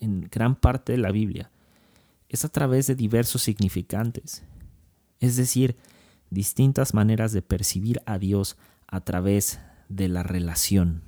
en 0.00 0.22
gran 0.30 0.56
parte 0.56 0.92
de 0.92 0.98
la 0.98 1.10
Biblia 1.10 1.50
es 2.28 2.44
a 2.44 2.48
través 2.48 2.86
de 2.86 2.94
diversos 2.94 3.42
significantes, 3.42 4.42
es 5.20 5.36
decir, 5.36 5.76
distintas 6.30 6.94
maneras 6.94 7.32
de 7.32 7.42
percibir 7.42 8.00
a 8.06 8.18
Dios 8.18 8.56
a 8.86 9.00
través 9.02 9.60
de 9.88 10.08
la 10.08 10.22
relación 10.22 11.02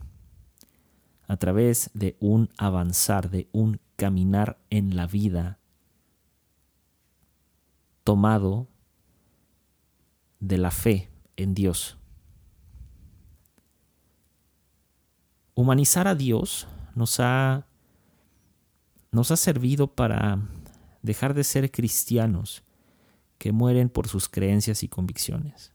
a 1.28 1.36
través 1.36 1.90
de 1.92 2.16
un 2.20 2.48
avanzar, 2.56 3.30
de 3.30 3.48
un 3.52 3.80
caminar 3.96 4.58
en 4.70 4.96
la 4.96 5.06
vida 5.06 5.58
tomado 8.02 8.66
de 10.40 10.56
la 10.56 10.70
fe 10.70 11.10
en 11.38 11.55
Dios. 11.55 11.96
Humanizar 15.55 16.07
a 16.07 16.14
Dios 16.14 16.68
nos 16.94 17.20
ha 17.20 17.64
nos 19.11 19.31
ha 19.31 19.37
servido 19.37 19.94
para 19.94 20.38
dejar 21.03 21.33
de 21.33 21.42
ser 21.42 21.70
cristianos 21.70 22.62
que 23.38 23.53
mueren 23.53 23.88
por 23.88 24.07
sus 24.07 24.29
creencias 24.29 24.83
y 24.83 24.88
convicciones 24.88 25.72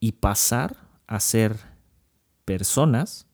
y 0.00 0.12
pasar 0.12 0.76
a 1.06 1.20
ser 1.20 1.56
personas 2.44 3.26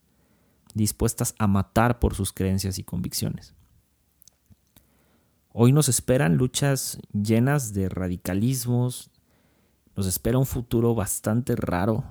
dispuestas 0.75 1.35
a 1.39 1.47
matar 1.47 1.99
por 1.99 2.15
sus 2.15 2.33
creencias 2.33 2.79
y 2.79 2.83
convicciones. 2.83 3.55
Hoy 5.53 5.73
nos 5.73 5.89
esperan 5.89 6.37
luchas 6.37 6.99
llenas 7.15 7.73
de 7.73 7.89
radicalismos, 7.89 9.11
nos 9.97 10.07
espera 10.07 10.39
un 10.39 10.47
futuro 10.47 10.95
bastante 10.95 11.57
raro, 11.57 12.05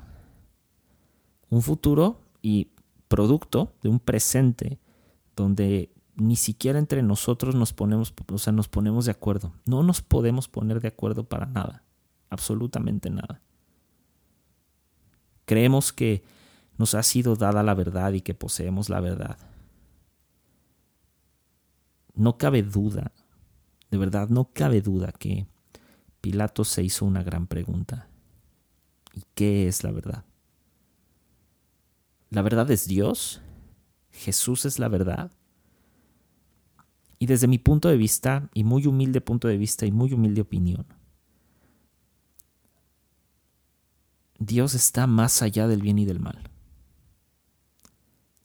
un 1.49 1.61
futuro 1.61 2.19
y 2.41 2.71
producto 3.07 3.73
de 3.83 3.89
un 3.89 3.99
presente 3.99 4.79
donde 5.35 5.91
ni 6.15 6.35
siquiera 6.35 6.79
entre 6.79 7.03
nosotros 7.03 7.55
nos 7.55 7.73
ponemos, 7.73 8.13
o 8.31 8.37
sea, 8.37 8.53
nos 8.53 8.67
ponemos 8.67 9.05
de 9.05 9.11
acuerdo. 9.11 9.53
No 9.65 9.83
nos 9.83 10.01
podemos 10.01 10.47
poner 10.47 10.81
de 10.81 10.87
acuerdo 10.87 11.25
para 11.25 11.45
nada, 11.45 11.83
absolutamente 12.29 13.09
nada. 13.09 13.41
Creemos 15.45 15.93
que 15.93 16.23
nos 16.77 16.95
ha 16.95 17.03
sido 17.03 17.35
dada 17.35 17.61
la 17.61 17.75
verdad 17.75 18.13
y 18.13 18.21
que 18.21 18.33
poseemos 18.33 18.89
la 18.89 18.99
verdad. 18.99 19.37
No 22.15 22.37
cabe 22.37 22.63
duda, 22.63 23.11
de 23.91 23.97
verdad, 23.97 24.29
no 24.29 24.49
cabe 24.53 24.81
duda 24.81 25.11
que 25.11 25.45
Pilato 26.25 26.63
se 26.63 26.81
hizo 26.81 27.05
una 27.05 27.21
gran 27.21 27.45
pregunta. 27.45 28.07
¿Y 29.13 29.21
qué 29.35 29.67
es 29.67 29.83
la 29.83 29.91
verdad? 29.91 30.25
¿La 32.31 32.41
verdad 32.41 32.71
es 32.71 32.87
Dios? 32.87 33.43
¿Jesús 34.09 34.65
es 34.65 34.79
la 34.79 34.87
verdad? 34.87 35.31
Y 37.19 37.27
desde 37.27 37.45
mi 37.45 37.59
punto 37.59 37.89
de 37.89 37.97
vista, 37.97 38.49
y 38.55 38.63
muy 38.63 38.87
humilde 38.87 39.21
punto 39.21 39.47
de 39.47 39.57
vista 39.57 39.85
y 39.85 39.91
muy 39.91 40.13
humilde 40.13 40.41
opinión, 40.41 40.87
Dios 44.39 44.73
está 44.73 45.05
más 45.05 45.43
allá 45.43 45.67
del 45.67 45.83
bien 45.83 45.99
y 45.99 46.05
del 46.05 46.21
mal. 46.21 46.49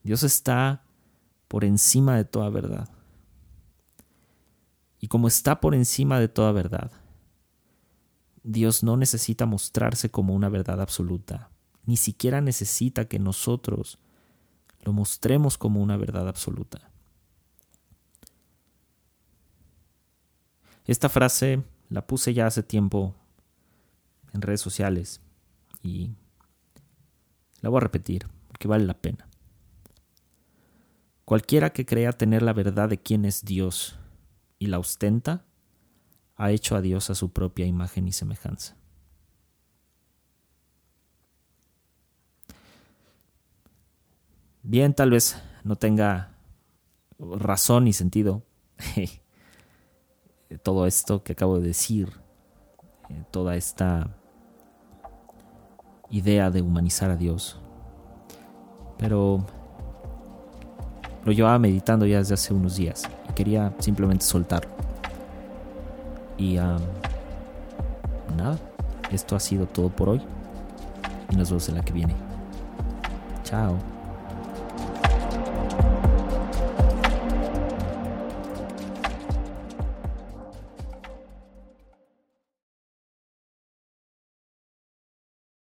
Dios 0.02 0.22
está 0.22 0.84
por 1.48 1.64
encima 1.64 2.14
de 2.18 2.26
toda 2.26 2.50
verdad. 2.50 2.90
Y 4.98 5.08
como 5.08 5.28
está 5.28 5.62
por 5.62 5.74
encima 5.74 6.20
de 6.20 6.28
toda 6.28 6.52
verdad, 6.52 6.99
Dios 8.42 8.82
no 8.82 8.96
necesita 8.96 9.46
mostrarse 9.46 10.10
como 10.10 10.34
una 10.34 10.48
verdad 10.48 10.80
absoluta, 10.80 11.50
ni 11.84 11.96
siquiera 11.96 12.40
necesita 12.40 13.06
que 13.06 13.18
nosotros 13.18 13.98
lo 14.82 14.92
mostremos 14.92 15.58
como 15.58 15.82
una 15.82 15.96
verdad 15.96 16.28
absoluta. 16.28 16.90
Esta 20.86 21.08
frase 21.08 21.62
la 21.88 22.06
puse 22.06 22.34
ya 22.34 22.46
hace 22.46 22.62
tiempo 22.62 23.14
en 24.32 24.42
redes 24.42 24.60
sociales 24.60 25.20
y 25.82 26.10
la 27.60 27.68
voy 27.68 27.78
a 27.78 27.80
repetir 27.80 28.26
porque 28.48 28.68
vale 28.68 28.84
la 28.84 28.94
pena. 28.94 29.28
Cualquiera 31.24 31.70
que 31.72 31.86
crea 31.86 32.12
tener 32.12 32.42
la 32.42 32.52
verdad 32.52 32.88
de 32.88 32.98
quién 32.98 33.24
es 33.24 33.44
Dios 33.44 33.96
y 34.58 34.66
la 34.66 34.78
ostenta, 34.78 35.44
ha 36.40 36.50
hecho 36.52 36.74
a 36.74 36.80
Dios 36.80 37.10
a 37.10 37.14
su 37.14 37.32
propia 37.32 37.66
imagen 37.66 38.08
y 38.08 38.12
semejanza. 38.12 38.74
Bien, 44.62 44.94
tal 44.94 45.10
vez 45.10 45.36
no 45.64 45.76
tenga 45.76 46.30
razón 47.18 47.84
ni 47.84 47.92
sentido 47.92 48.42
todo 50.62 50.86
esto 50.86 51.22
que 51.22 51.32
acabo 51.32 51.58
de 51.58 51.68
decir, 51.68 52.08
eh, 53.10 53.22
toda 53.30 53.56
esta 53.56 54.16
idea 56.08 56.50
de 56.50 56.62
humanizar 56.62 57.10
a 57.10 57.16
Dios. 57.16 57.60
Pero 58.96 59.44
lo 61.22 61.32
llevaba 61.32 61.58
meditando 61.58 62.06
ya 62.06 62.16
desde 62.16 62.32
hace 62.32 62.54
unos 62.54 62.76
días 62.76 63.02
y 63.28 63.34
quería 63.34 63.74
simplemente 63.78 64.24
soltarlo. 64.24 64.89
Y 66.40 66.56
nada, 68.34 68.56
esto 69.12 69.36
ha 69.36 69.40
sido 69.40 69.66
todo 69.66 69.90
por 69.90 70.08
hoy 70.08 70.22
y 71.28 71.36
nos 71.36 71.50
vemos 71.50 71.68
en 71.68 71.74
la 71.74 71.82
que 71.82 71.92
viene. 71.92 72.14
Chao. 73.44 73.76